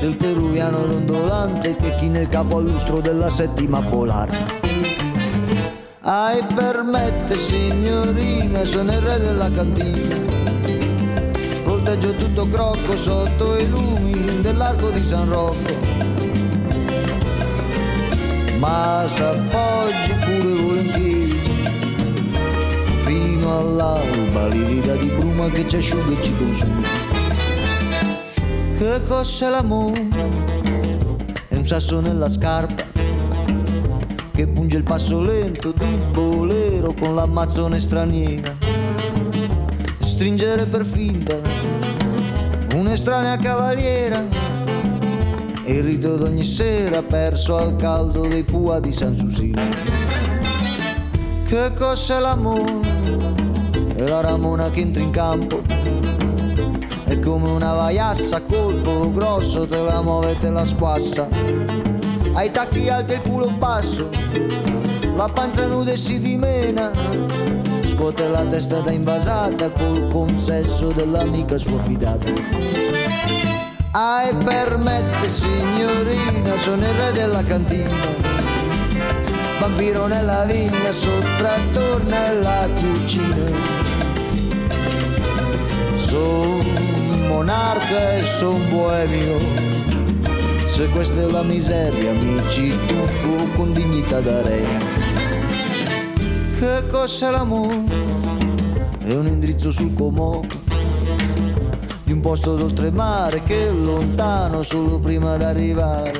del 0.00 0.16
peruviano 0.16 0.84
dondolante 0.84 1.74
che 1.74 1.94
china 1.94 2.18
il 2.18 2.28
capo 2.28 2.58
al 2.58 2.64
lustro 2.64 3.00
della 3.00 3.30
settima 3.30 3.80
polare 3.80 4.44
ai 6.00 6.44
permette 6.54 7.34
signorina 7.34 8.62
sono 8.66 8.92
il 8.92 9.00
re 9.00 9.18
della 9.20 9.50
cantina. 9.50 10.16
Volteggio 11.64 12.12
tutto 12.12 12.46
crocco 12.46 12.94
sotto 12.94 13.56
i 13.56 13.66
lumi 13.66 14.42
dell'arco 14.42 14.90
di 14.90 15.02
San 15.02 15.30
Rocco 15.30 16.03
ma 18.58 19.04
s'appoggi 19.06 20.12
pure 20.24 20.62
volentieri. 20.62 21.40
Fino 23.04 23.58
all'alba 23.58 24.46
livida 24.48 24.94
di 24.96 25.08
bruma 25.08 25.48
che 25.48 25.68
ci 25.68 25.76
asciuga 25.76 26.18
e 26.18 26.22
ci 26.22 26.36
consuma. 26.36 26.82
Che 28.78 29.00
cos'è 29.06 29.50
l'amore? 29.50 30.08
è 31.48 31.56
un 31.56 31.66
sasso 31.66 32.00
nella 32.00 32.28
scarpa 32.28 32.84
che 34.34 34.48
punge 34.48 34.76
il 34.76 34.82
passo 34.82 35.22
lento 35.22 35.70
di 35.70 36.00
bolero 36.10 36.92
con 36.92 37.14
l'ammazzone 37.14 37.80
straniera. 37.80 38.56
Stringere 40.00 40.66
per 40.66 40.84
finta 40.84 41.36
un'estranea 42.74 43.36
cavaliera 43.38 44.43
e 45.64 45.72
il 45.72 45.82
rito 45.82 46.16
d'ogni 46.16 46.44
sera 46.44 47.02
perso 47.02 47.56
al 47.56 47.76
caldo 47.76 48.26
dei 48.26 48.44
pua 48.44 48.80
di 48.80 48.92
San 48.92 49.16
Susino. 49.16 49.62
Che 51.46 51.70
cos'è 51.78 52.20
l'amore? 52.20 52.72
È 53.94 54.06
la 54.06 54.20
ramona 54.20 54.70
che 54.70 54.80
entra 54.80 55.02
in 55.02 55.10
campo. 55.10 55.62
È 57.04 57.18
come 57.18 57.48
una 57.48 57.72
vaiassa 57.72 58.36
a 58.36 58.42
colpo 58.42 59.10
grosso, 59.10 59.66
te 59.66 59.82
la 59.82 60.02
muove 60.02 60.32
e 60.32 60.34
te 60.34 60.50
la 60.50 60.66
squassa. 60.66 61.28
Ai 62.34 62.50
tacchi 62.50 62.88
alti 62.88 63.12
e 63.12 63.16
il 63.16 63.22
culo 63.22 63.48
basso, 63.50 64.10
la 65.14 65.28
panza 65.32 65.66
nuda 65.66 65.92
e 65.92 65.96
si 65.96 66.20
dimena. 66.20 66.90
Scuote 67.86 68.28
la 68.28 68.44
testa 68.44 68.80
da 68.80 68.90
invasata 68.90 69.70
col 69.70 70.08
consesso 70.08 70.92
dell'amica 70.92 71.56
sua 71.56 71.80
fidata. 71.80 73.43
Ai 73.96 74.34
permette 74.34 75.28
signorina, 75.28 76.56
sono 76.56 76.82
il 76.82 76.94
re 76.94 77.12
della 77.12 77.44
cantina. 77.44 77.96
Vampiro 79.60 80.08
nella 80.08 80.42
vigna, 80.46 80.90
sottrattor 80.90 82.02
nella 82.02 82.68
cucina. 82.74 83.52
Son 85.94 86.58
monarca 87.28 88.14
e 88.14 88.24
son 88.24 88.68
boemio. 88.68 89.38
Se 90.66 90.88
questa 90.88 91.20
è 91.20 91.26
la 91.26 91.44
miseria, 91.44 92.14
mi 92.14 92.42
ci 92.48 92.76
tuffo 92.86 93.46
con 93.54 93.72
dignità 93.72 94.20
da 94.20 94.42
re. 94.42 94.66
Che 96.58 96.82
cos'è 96.90 97.30
l'amore? 97.30 97.84
È 99.04 99.14
un 99.14 99.28
indirizzo 99.28 99.70
sul 99.70 99.94
comodo 99.94 100.63
di 102.14 102.20
un 102.20 102.20
posto 102.20 102.54
d'oltremare 102.54 103.42
che 103.42 103.66
è 103.66 103.72
lontano 103.72 104.62
solo 104.62 105.00
prima 105.00 105.36
d'arrivare. 105.36 106.12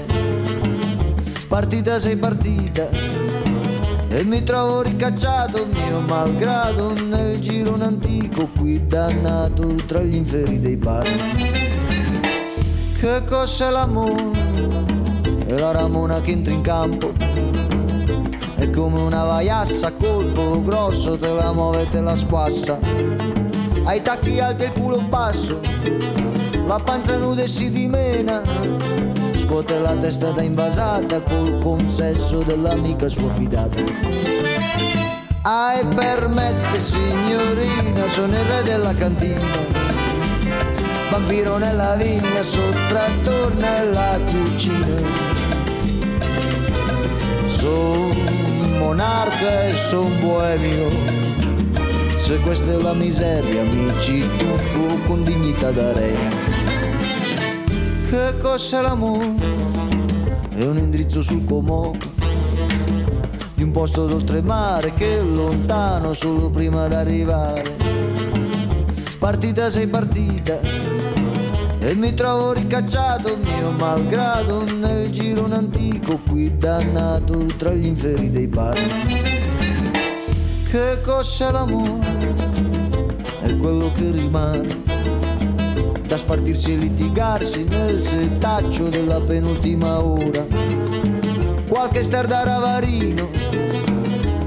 Partita 1.46 2.00
sei 2.00 2.16
partita 2.16 2.88
e 4.08 4.24
mi 4.24 4.42
trovo 4.42 4.82
ricacciato 4.82 5.66
mio 5.66 6.00
malgrado 6.00 6.94
nel 7.04 7.38
girone 7.38 7.84
antico 7.84 8.48
qui 8.58 8.84
dannato 8.84 9.74
tra 9.86 10.00
gli 10.00 10.16
inferi 10.16 10.58
dei 10.58 10.76
bar. 10.76 11.08
Che 12.98 13.22
cos'è 13.28 13.70
l'amore? 13.70 14.32
È 15.46 15.56
la 15.56 15.70
ramona 15.70 16.20
che 16.20 16.32
entra 16.32 16.52
in 16.52 16.62
campo. 16.62 17.12
È 18.56 18.68
come 18.70 18.98
una 18.98 19.22
vaiassa 19.24 19.92
colpo 19.92 20.60
grosso, 20.62 21.16
te 21.16 21.32
la 21.32 21.52
muove 21.52 21.82
e 21.82 21.84
te 21.86 22.00
la 22.00 22.16
squassa 22.16 23.43
ai 23.84 24.00
tacchi 24.02 24.40
alti 24.40 24.64
il 24.64 24.72
culo 24.72 25.00
basso, 25.00 25.60
la 26.64 26.78
panza 26.82 27.18
nuda 27.18 27.42
e 27.42 27.46
si 27.46 27.70
dimena, 27.70 28.42
scuote 29.36 29.78
la 29.78 29.94
testa 29.96 30.30
da 30.30 30.42
invasata 30.42 31.20
col 31.20 31.58
consesso 31.58 32.42
dell'amica 32.42 33.08
sua 33.08 33.30
fidata. 33.32 33.78
Ai 35.42 35.84
permette 35.94 36.78
signorina, 36.78 38.08
sono 38.08 38.32
il 38.32 38.44
re 38.44 38.62
della 38.62 38.94
cantina, 38.94 39.50
vampiro 41.10 41.58
nella 41.58 41.94
vigna, 41.96 42.42
sottrattor 42.42 43.54
nella 43.54 44.18
cucina. 44.24 45.42
Son 47.46 48.10
monarca 48.78 49.64
e 49.64 49.74
son 49.74 50.18
boemio 50.20 51.23
se 52.24 52.38
questa 52.38 52.72
è 52.72 52.76
la 52.76 52.94
miseria 52.94 53.64
mi 53.64 53.92
ci 54.00 54.26
tuffo 54.38 54.98
con 55.06 55.22
dignità 55.24 55.70
da 55.72 55.92
re 55.92 56.16
Che 58.08 58.40
cos'è 58.40 58.80
l'amore? 58.80 59.34
È 60.54 60.64
un 60.64 60.78
indirizzo 60.78 61.20
sul 61.20 61.44
comò 61.44 61.90
di 63.52 63.62
un 63.62 63.70
posto 63.72 64.06
d'oltremare 64.06 64.94
che 64.94 65.18
è 65.18 65.22
lontano 65.22 66.14
solo 66.14 66.48
prima 66.48 66.88
d'arrivare. 66.88 67.62
Partita 69.18 69.68
sei 69.68 69.86
partita 69.86 70.58
e 71.78 71.94
mi 71.94 72.14
trovo 72.14 72.52
ricacciato 72.52 73.36
mio 73.36 73.70
malgrado 73.72 74.64
nel 74.78 75.10
giro 75.10 75.44
un 75.44 75.52
antico 75.52 76.18
qui 76.26 76.56
dannato 76.56 77.44
tra 77.58 77.74
gli 77.74 77.84
inferi 77.84 78.30
dei 78.30 78.48
parchi. 78.48 79.32
Che 80.70 81.00
cos'è 81.02 81.52
l'amore? 81.52 82.13
Quello 83.64 83.90
che 83.94 84.10
rimane 84.10 84.82
da 86.06 86.18
spartirsi 86.18 86.74
e 86.74 86.76
litigarsi 86.76 87.64
nel 87.64 88.02
setaccio 88.02 88.90
della 88.90 89.22
penultima 89.22 90.04
ora. 90.04 90.44
Qualche 91.66 92.02
star 92.02 92.26
da 92.26 92.44
ravarino 92.44 93.30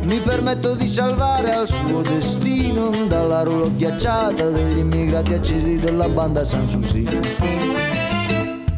mi 0.03 0.19
permetto 0.19 0.75
di 0.75 0.87
salvare 0.87 1.51
al 1.51 1.67
suo 1.67 2.03
destino 2.03 2.91
dalla 3.07 3.41
rulo 3.41 3.71
ghiacciata 3.75 4.49
degli 4.49 4.77
immigrati 4.77 5.33
accesi 5.33 5.79
della 5.79 6.09
banda 6.09 6.45
Sanssouci. 6.45 7.07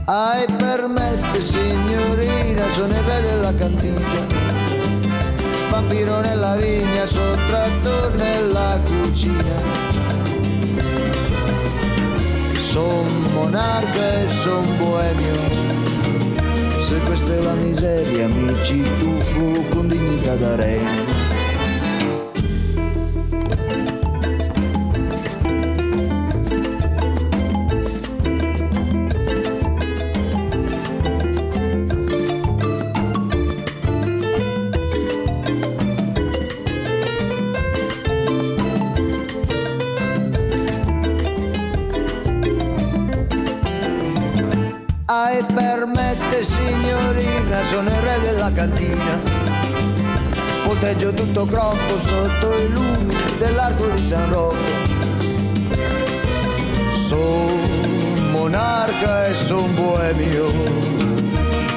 Ai 0.06 0.46
permette 0.56 1.42
signorina, 1.42 2.66
sono 2.70 2.94
il 2.94 3.02
re 3.02 3.22
della 3.22 3.54
cantina 3.56 4.60
vampiro 5.70 6.22
nella 6.22 6.56
vigna, 6.56 7.06
sottratto 7.06 8.16
nella 8.16 8.80
cucina. 8.86 9.89
Son 12.72 13.04
monarca 13.34 14.24
e 14.24 14.28
son 14.28 14.64
boemio. 14.78 15.34
Se 16.80 17.00
questa 17.00 17.34
è 17.34 17.42
la 17.42 17.56
miseria, 17.56 18.28
mi 18.28 18.64
ci 18.64 18.84
tuffo 19.00 19.64
con 19.70 19.88
dignità 19.88 20.36
da 20.36 20.56
re. 20.56 21.29
Tutto 51.40 51.46
crocco 51.46 52.00
sotto 52.00 52.58
i 52.58 52.70
lumi 52.70 53.16
dell'arco 53.38 53.88
di 53.90 54.04
San 54.04 54.30
Rocco. 54.30 54.58
Son 56.92 58.32
monarca 58.32 59.28
e 59.28 59.34
son 59.34 59.74
boemio. 59.74 60.52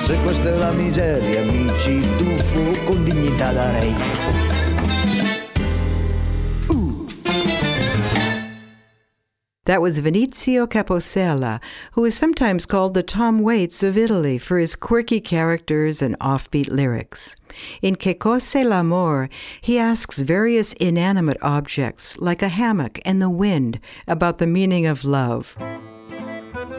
Se 0.00 0.18
questa 0.22 0.48
è 0.48 0.56
la 0.56 0.72
miseria 0.72 1.42
mi 1.44 1.70
ci 1.78 2.00
tuffo 2.16 2.72
con 2.84 3.04
dignità 3.04 3.52
da 3.52 3.70
re. 3.70 4.61
That 9.64 9.80
was 9.80 10.00
Venezio 10.00 10.66
Caposella, 10.66 11.62
who 11.92 12.04
is 12.04 12.16
sometimes 12.16 12.66
called 12.66 12.94
the 12.94 13.04
Tom 13.04 13.38
Waits 13.38 13.84
of 13.84 13.96
Italy 13.96 14.36
for 14.36 14.58
his 14.58 14.74
quirky 14.74 15.20
characters 15.20 16.02
and 16.02 16.18
offbeat 16.18 16.68
lyrics. 16.68 17.36
In 17.80 17.94
Che 17.94 18.14
cos'è 18.14 18.64
l'amore, 18.64 19.28
he 19.60 19.78
asks 19.78 20.18
various 20.18 20.72
inanimate 20.72 21.36
objects, 21.42 22.18
like 22.18 22.42
a 22.42 22.48
hammock 22.48 22.98
and 23.04 23.22
the 23.22 23.30
wind, 23.30 23.78
about 24.08 24.38
the 24.38 24.48
meaning 24.48 24.84
of 24.84 25.04
love. 25.04 25.56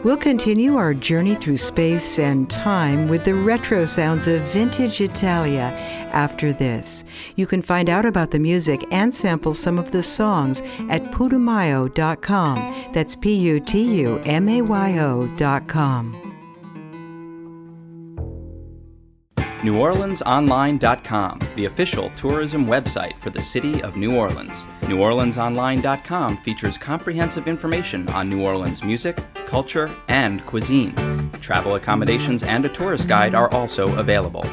We'll 0.02 0.18
continue 0.18 0.76
our 0.76 0.92
journey 0.92 1.36
through 1.36 1.56
space 1.56 2.18
and 2.18 2.50
time 2.50 3.08
with 3.08 3.24
the 3.24 3.32
retro 3.32 3.86
sounds 3.86 4.28
of 4.28 4.42
vintage 4.52 5.00
Italia 5.00 5.72
after 6.14 6.52
this. 6.52 7.04
You 7.36 7.46
can 7.46 7.60
find 7.60 7.90
out 7.90 8.06
about 8.06 8.30
the 8.30 8.38
music 8.38 8.82
and 8.90 9.14
sample 9.14 9.52
some 9.52 9.78
of 9.78 9.90
the 9.90 10.02
songs 10.02 10.62
at 10.88 11.04
putumayo.com. 11.12 12.92
That's 12.92 13.16
P 13.16 13.34
U 13.34 13.60
T 13.60 14.00
U 14.02 14.20
M 14.24 14.48
A 14.48 14.62
Y 14.62 14.98
O.com. 14.98 16.24
NewOrleansOnline.com, 19.64 21.40
the 21.56 21.64
official 21.64 22.10
tourism 22.10 22.66
website 22.66 23.18
for 23.18 23.30
the 23.30 23.40
city 23.40 23.82
of 23.82 23.96
New 23.96 24.14
Orleans. 24.14 24.64
NewOrleansOnline.com 24.82 26.36
features 26.36 26.76
comprehensive 26.76 27.48
information 27.48 28.06
on 28.10 28.28
New 28.28 28.42
Orleans 28.42 28.84
music, 28.84 29.24
culture, 29.46 29.90
and 30.08 30.44
cuisine. 30.44 31.30
Travel 31.40 31.76
accommodations 31.76 32.42
and 32.42 32.66
a 32.66 32.68
tourist 32.68 33.08
guide 33.08 33.34
are 33.34 33.50
also 33.54 33.96
available. 33.96 34.44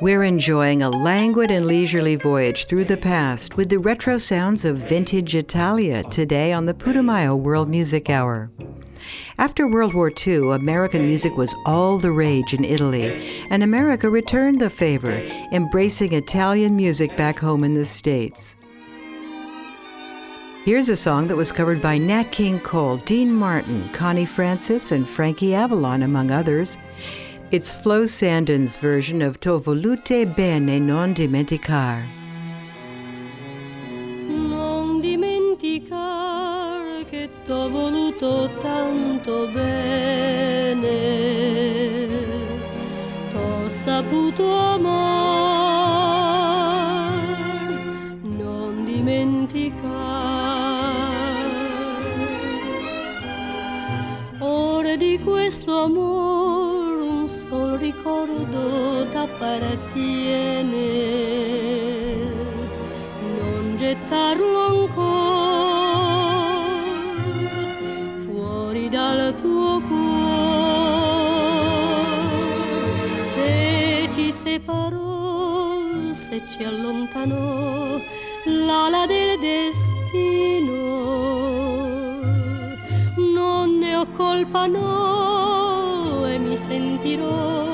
We're 0.00 0.22
enjoying 0.22 0.80
a 0.80 0.88
languid 0.88 1.50
and 1.50 1.66
leisurely 1.66 2.16
voyage 2.16 2.64
through 2.64 2.86
the 2.86 2.96
past 2.96 3.58
with 3.58 3.68
the 3.68 3.78
retro 3.78 4.16
sounds 4.16 4.64
of 4.64 4.78
vintage 4.78 5.34
Italia 5.34 6.02
today 6.04 6.54
on 6.54 6.64
the 6.64 6.72
Putumayo 6.72 7.36
World 7.36 7.68
Music 7.68 8.08
Hour. 8.08 8.50
After 9.36 9.68
World 9.68 9.92
War 9.92 10.10
II, 10.26 10.52
American 10.52 11.06
music 11.06 11.36
was 11.36 11.54
all 11.66 11.98
the 11.98 12.12
rage 12.12 12.54
in 12.54 12.64
Italy, 12.64 13.44
and 13.50 13.62
America 13.62 14.08
returned 14.08 14.58
the 14.58 14.70
favor, 14.70 15.12
embracing 15.52 16.14
Italian 16.14 16.76
music 16.76 17.14
back 17.14 17.38
home 17.38 17.62
in 17.62 17.74
the 17.74 17.84
States. 17.84 18.56
Here's 20.64 20.88
a 20.88 20.96
song 20.96 21.28
that 21.28 21.36
was 21.36 21.52
covered 21.52 21.82
by 21.82 21.98
Nat 21.98 22.32
King 22.32 22.58
Cole, 22.60 22.96
Dean 22.98 23.34
Martin, 23.34 23.86
Connie 23.92 24.24
Francis, 24.24 24.92
and 24.92 25.06
Frankie 25.06 25.54
Avalon, 25.54 26.02
among 26.02 26.30
others. 26.30 26.78
It's 27.52 27.74
Flo 27.74 28.06
Sandon's 28.06 28.76
version 28.76 29.20
of 29.20 29.40
To 29.40 29.58
volute 29.58 30.24
bene 30.24 30.78
non 30.78 31.12
dimenticar. 31.12 32.04
Non 34.28 35.00
dimenticare 35.00 37.04
che 37.10 37.28
t'ho 37.44 37.68
voluto 37.68 38.48
tanto 38.60 39.48
bene, 39.52 40.86
t'ho 43.32 43.68
saputo 43.68 44.54
amare, 44.54 44.86
non 48.22 48.84
dimenticare. 48.84 49.88
Ora 54.38 54.94
di 54.94 55.18
questo 55.18 55.82
amore 55.82 56.69
ricordo 59.40 59.78
t'appartiene 59.80 60.88
non 63.38 63.74
gettarlo 63.76 64.66
ancora 64.66 65.28
fuori 68.24 68.88
dal 68.90 69.34
tuo 69.36 69.80
cuore. 69.88 71.18
Se 73.20 74.08
ci 74.12 74.30
separò 74.30 76.12
se 76.12 76.42
ci 76.48 76.64
allontanò 76.64 77.98
l'ala 78.44 79.06
del 79.06 79.38
destino 79.38 80.74
non 83.32 83.78
ne 83.78 83.96
ho 83.96 84.06
colpa 84.16 84.66
no 84.66 86.26
e 86.26 86.38
mi 86.38 86.56
sentirò 86.56 87.69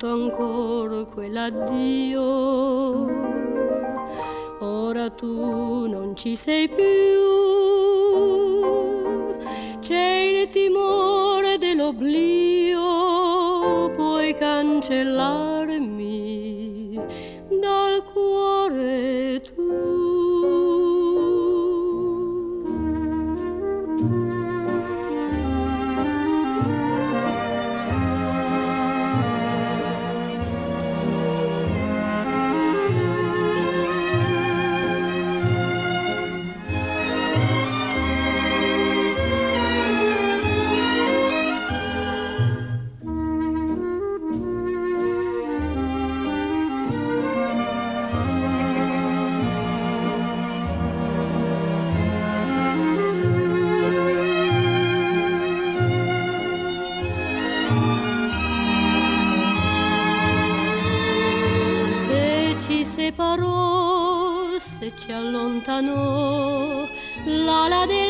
sento 0.00 0.08
ancora 0.08 1.04
quell'addio 1.04 2.22
ora 4.60 5.10
tu 5.10 5.86
non 5.88 6.16
ci 6.16 6.34
sei 6.34 6.68
più. 6.68 7.28
C'è 9.80 10.40
il 10.40 10.48
timore 10.48 11.58
dell'oblio, 11.58 12.78
puoi 13.94 14.34
cancellarmi 14.34 15.59
ci 64.96 65.12
allontanò. 65.12 66.86
L'ala 67.24 67.86
del 67.86 68.09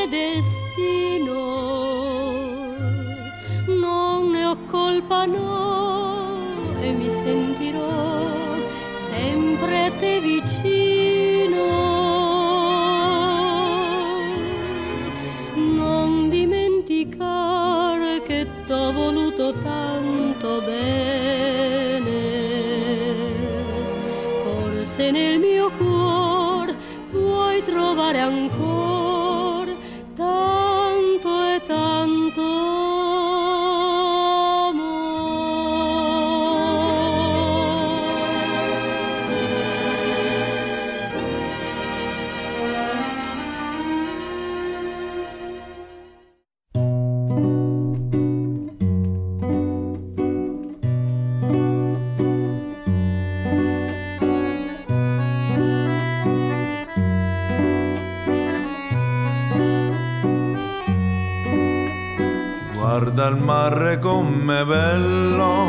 guarda 63.10 63.26
il 63.26 63.42
mare 63.42 63.98
come 63.98 64.64
bello, 64.64 65.66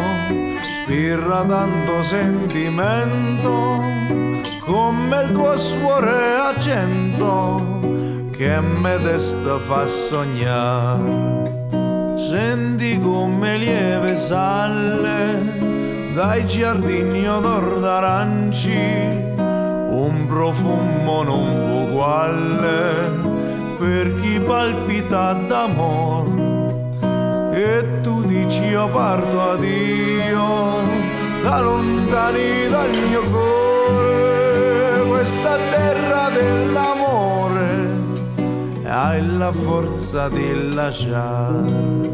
spirra 0.84 1.44
tanto 1.44 2.04
sentimento, 2.04 3.82
come 4.60 5.22
il 5.24 5.32
tuo 5.32 5.58
suore 5.58 6.36
accento 6.36 7.80
che 8.32 8.60
me 8.60 8.98
desta 9.00 9.58
fa 9.58 9.88
sognare. 9.88 11.70
Senti 12.16 13.00
come 13.00 13.58
lieve 13.58 14.16
sale 14.16 16.14
dai 16.14 16.46
giardini 16.46 17.28
odor 17.28 17.80
d'aranci, 17.80 18.70
un 19.38 20.26
profumo 20.28 21.24
non 21.24 21.88
uguale 21.88 23.10
per 23.80 24.14
chi 24.22 24.40
palpita 24.40 25.34
d'amore 25.34 26.31
e 27.62 28.02
tu 28.02 28.24
dici 28.24 28.64
io 28.64 28.88
parto 28.90 29.40
a 29.52 29.56
Dio 29.56 30.80
da 31.44 31.62
lontani 31.62 32.68
dal 32.68 32.90
mio 33.08 33.22
cuore. 33.30 35.08
Questa 35.08 35.58
terra 35.70 36.30
dell'amore 36.30 37.90
hai 38.86 39.38
la 39.38 39.52
forza 39.52 40.28
di 40.30 40.74
lasciare 40.74 42.10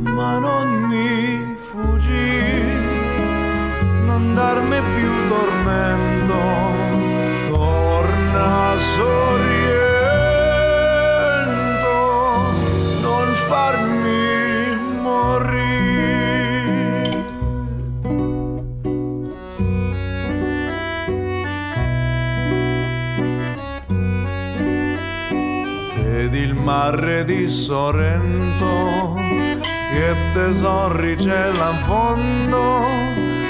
ma 0.00 0.38
non 0.38 0.66
mi 0.88 1.56
fuggi 1.70 2.62
non 4.06 4.34
darmi 4.34 4.80
più 4.96 5.10
tormento. 5.28 6.36
Torna 7.52 8.74
sorriendo 8.76 9.48
farmi 9.48 9.57
mare 26.68 27.24
di 27.24 27.48
Sorrento 27.48 29.16
che 29.90 30.14
tesori 30.34 31.16
c'è 31.16 31.50
là 31.52 31.70
in 31.70 31.78
fondo, 31.86 32.82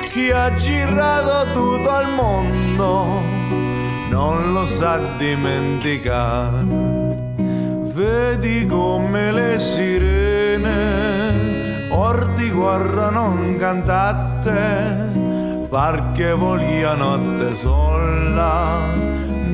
chi 0.09 0.31
ha 0.31 0.55
girato 0.55 1.51
tutto 1.53 2.01
il 2.01 2.07
mondo 2.15 3.21
non 4.09 4.53
lo 4.53 4.65
sa 4.65 5.01
dimenticare. 5.17 6.65
Vedi 7.93 8.65
come 8.67 9.33
le 9.33 9.59
sirene 9.59 10.69
orti 11.91 12.51
guardano 12.51 13.37
cantate 13.59 15.67
perché 15.69 16.35
volia 16.35 16.95
notte 16.95 17.57
sola 17.57 18.79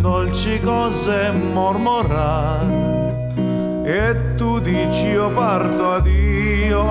dolci 0.01 0.61
cose 0.61 1.31
mormorare 1.31 2.94
e 3.85 4.35
tu 4.37 4.59
dici 4.61 5.09
io 5.09 5.31
parto 5.31 5.93
a 5.93 6.01
Dio 6.01 6.83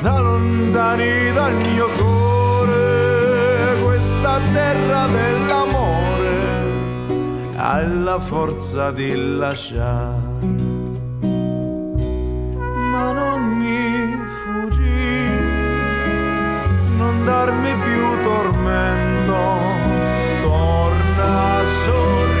da 0.00 0.20
lontani 0.20 1.32
dal 1.32 1.54
mio 1.54 1.88
cuore 1.96 3.82
questa 3.82 4.38
terra 4.52 5.06
dell'amore 5.06 5.88
ha 7.56 7.82
la 7.82 8.20
forza 8.20 8.92
di 8.92 9.12
lasciare. 9.36 10.46
Ma 12.92 13.12
non 13.12 13.42
mi 13.58 14.16
fuggi, 14.40 15.28
non 16.96 17.24
darmi 17.24 17.74
più 17.84 18.20
tormento, 18.22 19.36
torna 20.42 21.64
sorriendo, 21.64 22.37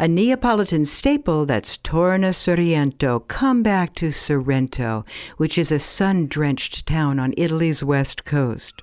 A 0.00 0.06
Neapolitan 0.06 0.84
staple 0.84 1.44
that's 1.44 1.76
Torna 1.76 2.32
Sorrento, 2.32 3.18
come 3.26 3.64
back 3.64 3.96
to 3.96 4.12
Sorrento, 4.12 5.04
which 5.38 5.58
is 5.58 5.72
a 5.72 5.80
sun 5.80 6.28
drenched 6.28 6.86
town 6.86 7.18
on 7.18 7.34
Italy's 7.36 7.82
west 7.82 8.24
coast. 8.24 8.80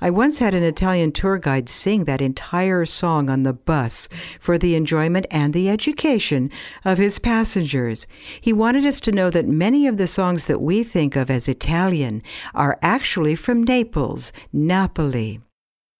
I 0.00 0.10
once 0.10 0.38
had 0.38 0.54
an 0.54 0.62
Italian 0.62 1.10
tour 1.10 1.38
guide 1.38 1.68
sing 1.68 2.04
that 2.04 2.20
entire 2.20 2.84
song 2.84 3.28
on 3.28 3.42
the 3.42 3.52
bus 3.52 4.08
for 4.38 4.56
the 4.56 4.76
enjoyment 4.76 5.26
and 5.28 5.52
the 5.52 5.68
education 5.68 6.52
of 6.84 6.98
his 6.98 7.18
passengers. 7.18 8.06
He 8.40 8.52
wanted 8.52 8.86
us 8.86 9.00
to 9.00 9.12
know 9.12 9.30
that 9.30 9.48
many 9.48 9.88
of 9.88 9.96
the 9.96 10.06
songs 10.06 10.46
that 10.46 10.60
we 10.60 10.84
think 10.84 11.16
of 11.16 11.30
as 11.30 11.48
Italian 11.48 12.22
are 12.54 12.78
actually 12.80 13.34
from 13.34 13.64
Naples, 13.64 14.32
Napoli. 14.52 15.40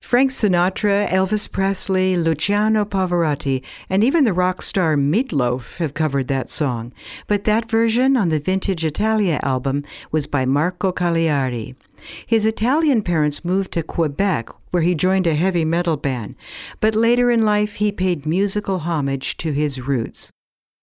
Frank 0.04 0.32
Sinatra, 0.32 1.08
Elvis 1.08 1.50
Presley, 1.50 2.14
Luciano 2.14 2.84
Pavarotti, 2.84 3.62
and 3.88 4.04
even 4.04 4.24
the 4.24 4.34
rock 4.34 4.60
star 4.60 4.96
Meatloaf 4.96 5.78
have 5.78 5.94
covered 5.94 6.28
that 6.28 6.50
song. 6.50 6.92
But 7.26 7.44
that 7.44 7.70
version 7.70 8.14
on 8.14 8.28
the 8.28 8.38
Vintage 8.38 8.84
Italia 8.84 9.40
album 9.42 9.82
was 10.12 10.26
by 10.26 10.44
Marco 10.44 10.92
Cagliari. 10.92 11.74
His 12.26 12.44
Italian 12.44 13.00
parents 13.00 13.46
moved 13.46 13.72
to 13.72 13.82
Quebec, 13.82 14.50
where 14.72 14.82
he 14.82 14.94
joined 14.94 15.26
a 15.26 15.34
heavy 15.34 15.64
metal 15.64 15.96
band, 15.96 16.36
but 16.80 16.94
later 16.94 17.30
in 17.30 17.42
life 17.42 17.76
he 17.76 17.90
paid 17.90 18.26
musical 18.26 18.80
homage 18.80 19.38
to 19.38 19.52
his 19.52 19.80
roots. 19.80 20.30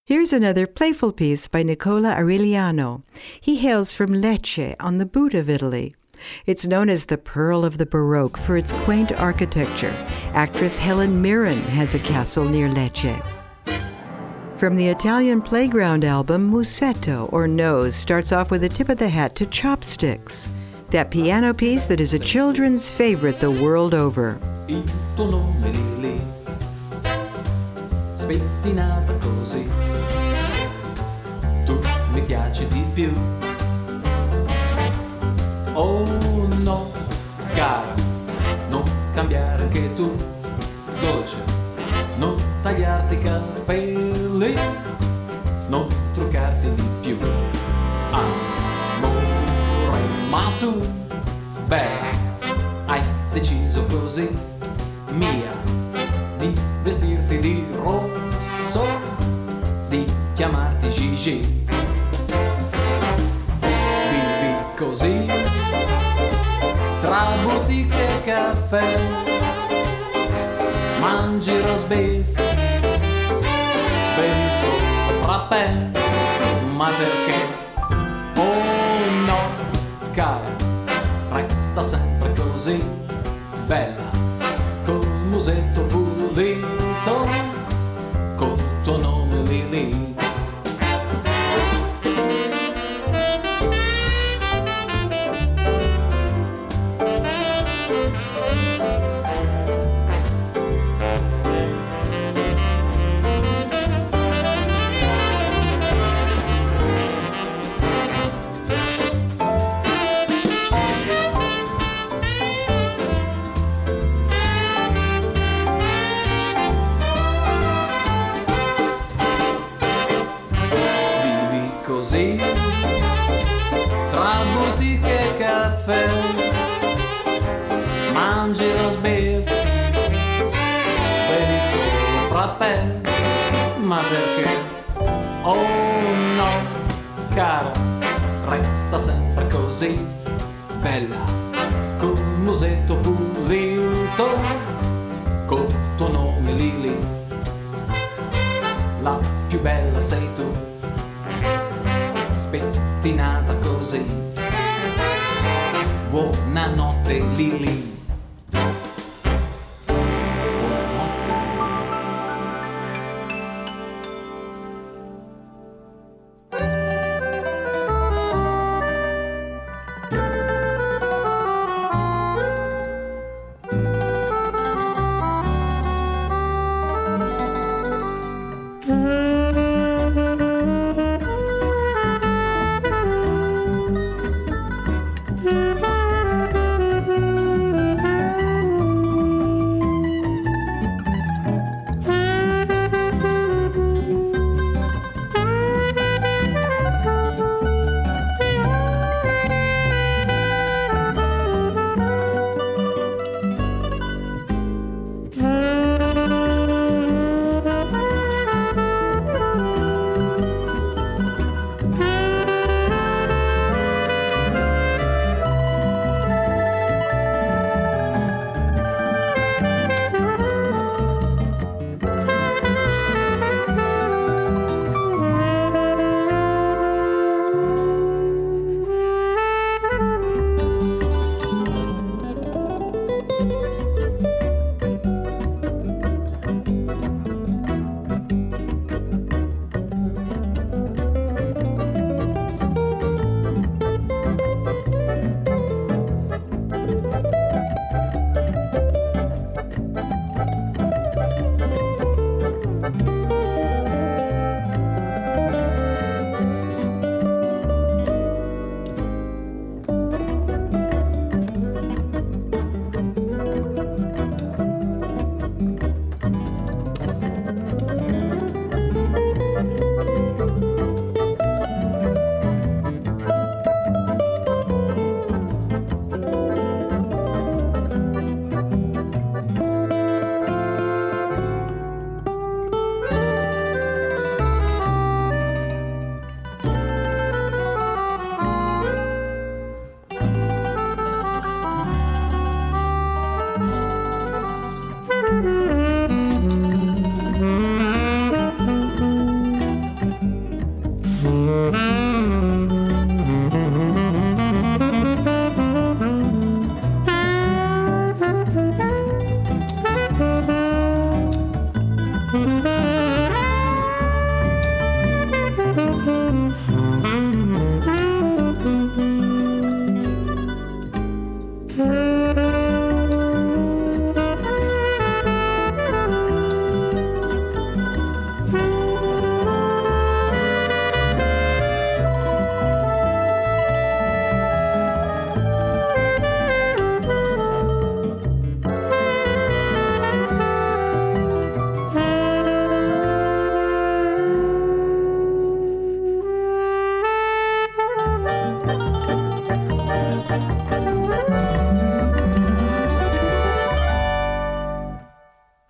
Here's 0.03 0.33
another 0.33 0.65
playful 0.65 1.13
piece 1.13 1.47
by 1.47 1.61
Nicola 1.61 2.15
Aureliano. 2.15 3.03
He 3.39 3.57
hails 3.57 3.93
from 3.93 4.09
Lecce 4.09 4.75
on 4.79 4.97
the 4.97 5.05
boot 5.05 5.35
of 5.35 5.47
Italy. 5.47 5.93
It's 6.45 6.67
known 6.67 6.89
as 6.89 7.05
the 7.05 7.17
Pearl 7.17 7.63
of 7.63 7.77
the 7.77 7.85
Baroque 7.85 8.37
for 8.37 8.57
its 8.57 8.73
quaint 8.83 9.11
architecture. 9.13 9.93
Actress 10.33 10.77
Helen 10.77 11.21
Mirren 11.21 11.61
has 11.63 11.95
a 11.95 11.99
castle 11.99 12.45
near 12.45 12.67
Lecce. 12.67 13.21
From 14.55 14.75
the 14.75 14.89
Italian 14.89 15.41
Playground 15.41 16.05
album, 16.05 16.51
Musetto 16.51 17.27
or 17.33 17.47
Nose 17.47 17.95
starts 17.95 18.31
off 18.31 18.51
with 18.51 18.63
a 18.63 18.69
tip 18.69 18.89
of 18.89 18.97
the 18.97 19.09
hat 19.09 19.35
to 19.37 19.47
chopsticks. 19.47 20.49
That 20.91 21.09
piano 21.09 21.53
piece 21.53 21.87
that 21.87 21.99
is 21.99 22.13
a 22.13 22.19
children's 22.19 22.87
favorite 22.89 23.39
the 23.39 23.49
world 23.49 23.93
over. 23.93 24.39
Spettinata 28.15 29.13
così, 29.17 29.67
tu 31.65 31.81
mi 32.13 32.21
piaci 32.21 32.67
di 32.67 32.85
più. 32.93 33.40
Oh 35.83 36.05
no, 36.61 36.91
cara, 37.55 37.95
non 38.69 38.83
cambiare 39.15 39.67
che 39.69 39.91
tu, 39.95 40.15
dolce, 40.99 41.37
non 42.17 42.35
tagliarti 42.61 43.15
i 43.15 43.19
capelli, 43.19 44.55
non 45.69 45.87
truccarti 46.13 46.69
di 46.75 46.87
più. 47.01 47.17
Amore, 48.11 50.01
ma 50.29 50.51
tu, 50.59 50.87
bella, 51.65 52.11
hai 52.85 53.01
deciso 53.31 53.83
così, 53.85 54.29
mia, 55.13 55.51
di 56.37 56.53
vestirti 56.83 57.39
di 57.39 57.65
rosso, 57.81 58.85
di 59.89 60.05
chiamarti 60.35 60.89
Gigi. 60.91 61.65
Vivi 64.11 64.55
così, 64.75 65.30
tra 67.11 67.27
boutique 67.43 68.07
e 68.07 68.21
caffè, 68.23 68.97
mangi 71.01 71.51
bevi 74.15 74.49
solo 74.61 75.21
frappè, 75.21 75.89
ma 76.73 76.87
perché? 76.87 77.37
Oh 78.37 79.25
no, 79.25 79.39
cara, 80.13 80.39
resta 81.31 81.83
sempre 81.83 82.31
così, 82.31 82.81
bella, 83.65 84.09
col 84.85 85.05
musetto 85.27 85.81
pulito, 85.81 87.27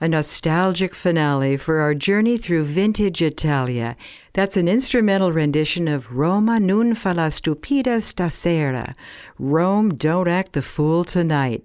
a 0.01 0.07
nostalgic 0.07 0.95
finale 0.95 1.55
for 1.55 1.79
our 1.79 1.93
journey 1.93 2.35
through 2.35 2.63
vintage 2.63 3.21
Italia. 3.21 3.95
That's 4.33 4.57
an 4.57 4.67
instrumental 4.67 5.31
rendition 5.31 5.87
of 5.87 6.11
Roma 6.11 6.59
non 6.59 6.95
fa 6.95 7.09
la 7.09 7.29
stupida 7.29 8.01
stasera. 8.01 8.95
Rome, 9.37 9.93
don't 9.93 10.27
act 10.27 10.53
the 10.53 10.63
fool 10.63 11.03
tonight. 11.03 11.63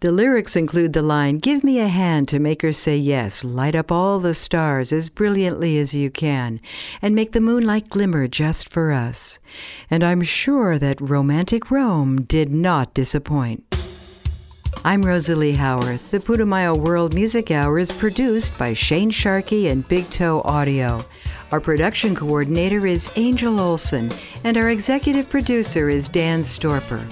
The 0.00 0.12
lyrics 0.12 0.54
include 0.54 0.92
the 0.92 1.02
line, 1.02 1.38
Give 1.38 1.64
me 1.64 1.80
a 1.80 1.88
hand 1.88 2.28
to 2.28 2.38
make 2.38 2.62
her 2.62 2.72
say 2.72 2.96
yes, 2.96 3.42
light 3.42 3.74
up 3.74 3.90
all 3.90 4.20
the 4.20 4.34
stars 4.34 4.92
as 4.92 5.08
brilliantly 5.08 5.76
as 5.78 5.94
you 5.94 6.10
can, 6.10 6.60
and 7.02 7.12
make 7.12 7.32
the 7.32 7.40
moonlight 7.40 7.88
glimmer 7.88 8.28
just 8.28 8.68
for 8.68 8.92
us. 8.92 9.40
And 9.90 10.04
I'm 10.04 10.22
sure 10.22 10.78
that 10.78 11.00
romantic 11.00 11.72
Rome 11.72 12.22
did 12.22 12.50
not 12.50 12.94
disappoint. 12.94 13.73
I'm 14.86 15.00
Rosalie 15.00 15.54
Howarth. 15.54 16.10
The 16.10 16.18
Putumayo 16.18 16.76
World 16.76 17.14
Music 17.14 17.50
Hour 17.50 17.78
is 17.78 17.90
produced 17.90 18.58
by 18.58 18.74
Shane 18.74 19.08
Sharkey 19.08 19.68
and 19.68 19.88
Big 19.88 20.10
Toe 20.10 20.42
Audio. 20.44 21.00
Our 21.52 21.60
production 21.60 22.14
coordinator 22.14 22.86
is 22.86 23.08
Angel 23.16 23.60
Olson, 23.60 24.10
and 24.44 24.58
our 24.58 24.68
executive 24.68 25.30
producer 25.30 25.88
is 25.88 26.06
Dan 26.06 26.40
Storper. 26.40 27.02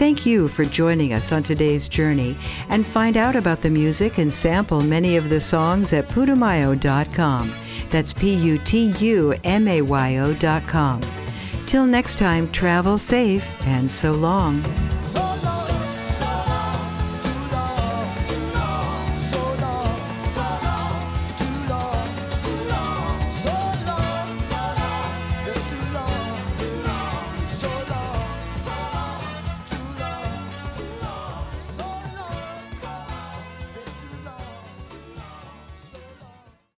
Thank 0.00 0.26
you 0.26 0.48
for 0.48 0.64
joining 0.64 1.12
us 1.12 1.30
on 1.30 1.44
today's 1.44 1.86
journey, 1.86 2.36
and 2.70 2.84
find 2.84 3.16
out 3.16 3.36
about 3.36 3.62
the 3.62 3.70
music 3.70 4.18
and 4.18 4.34
sample 4.34 4.80
many 4.80 5.16
of 5.16 5.28
the 5.28 5.40
songs 5.40 5.92
at 5.92 6.08
putumayo.com. 6.08 7.54
That's 7.88 8.12
P 8.12 8.34
U 8.34 8.58
T 8.58 8.92
U 8.98 9.32
M 9.44 9.68
A 9.68 9.80
Y 9.80 10.16
O.com. 10.16 11.00
Till 11.66 11.86
next 11.86 12.18
time, 12.18 12.48
travel 12.48 12.98
safe 12.98 13.46
and 13.64 13.88
so 13.88 14.10
long. 14.10 14.60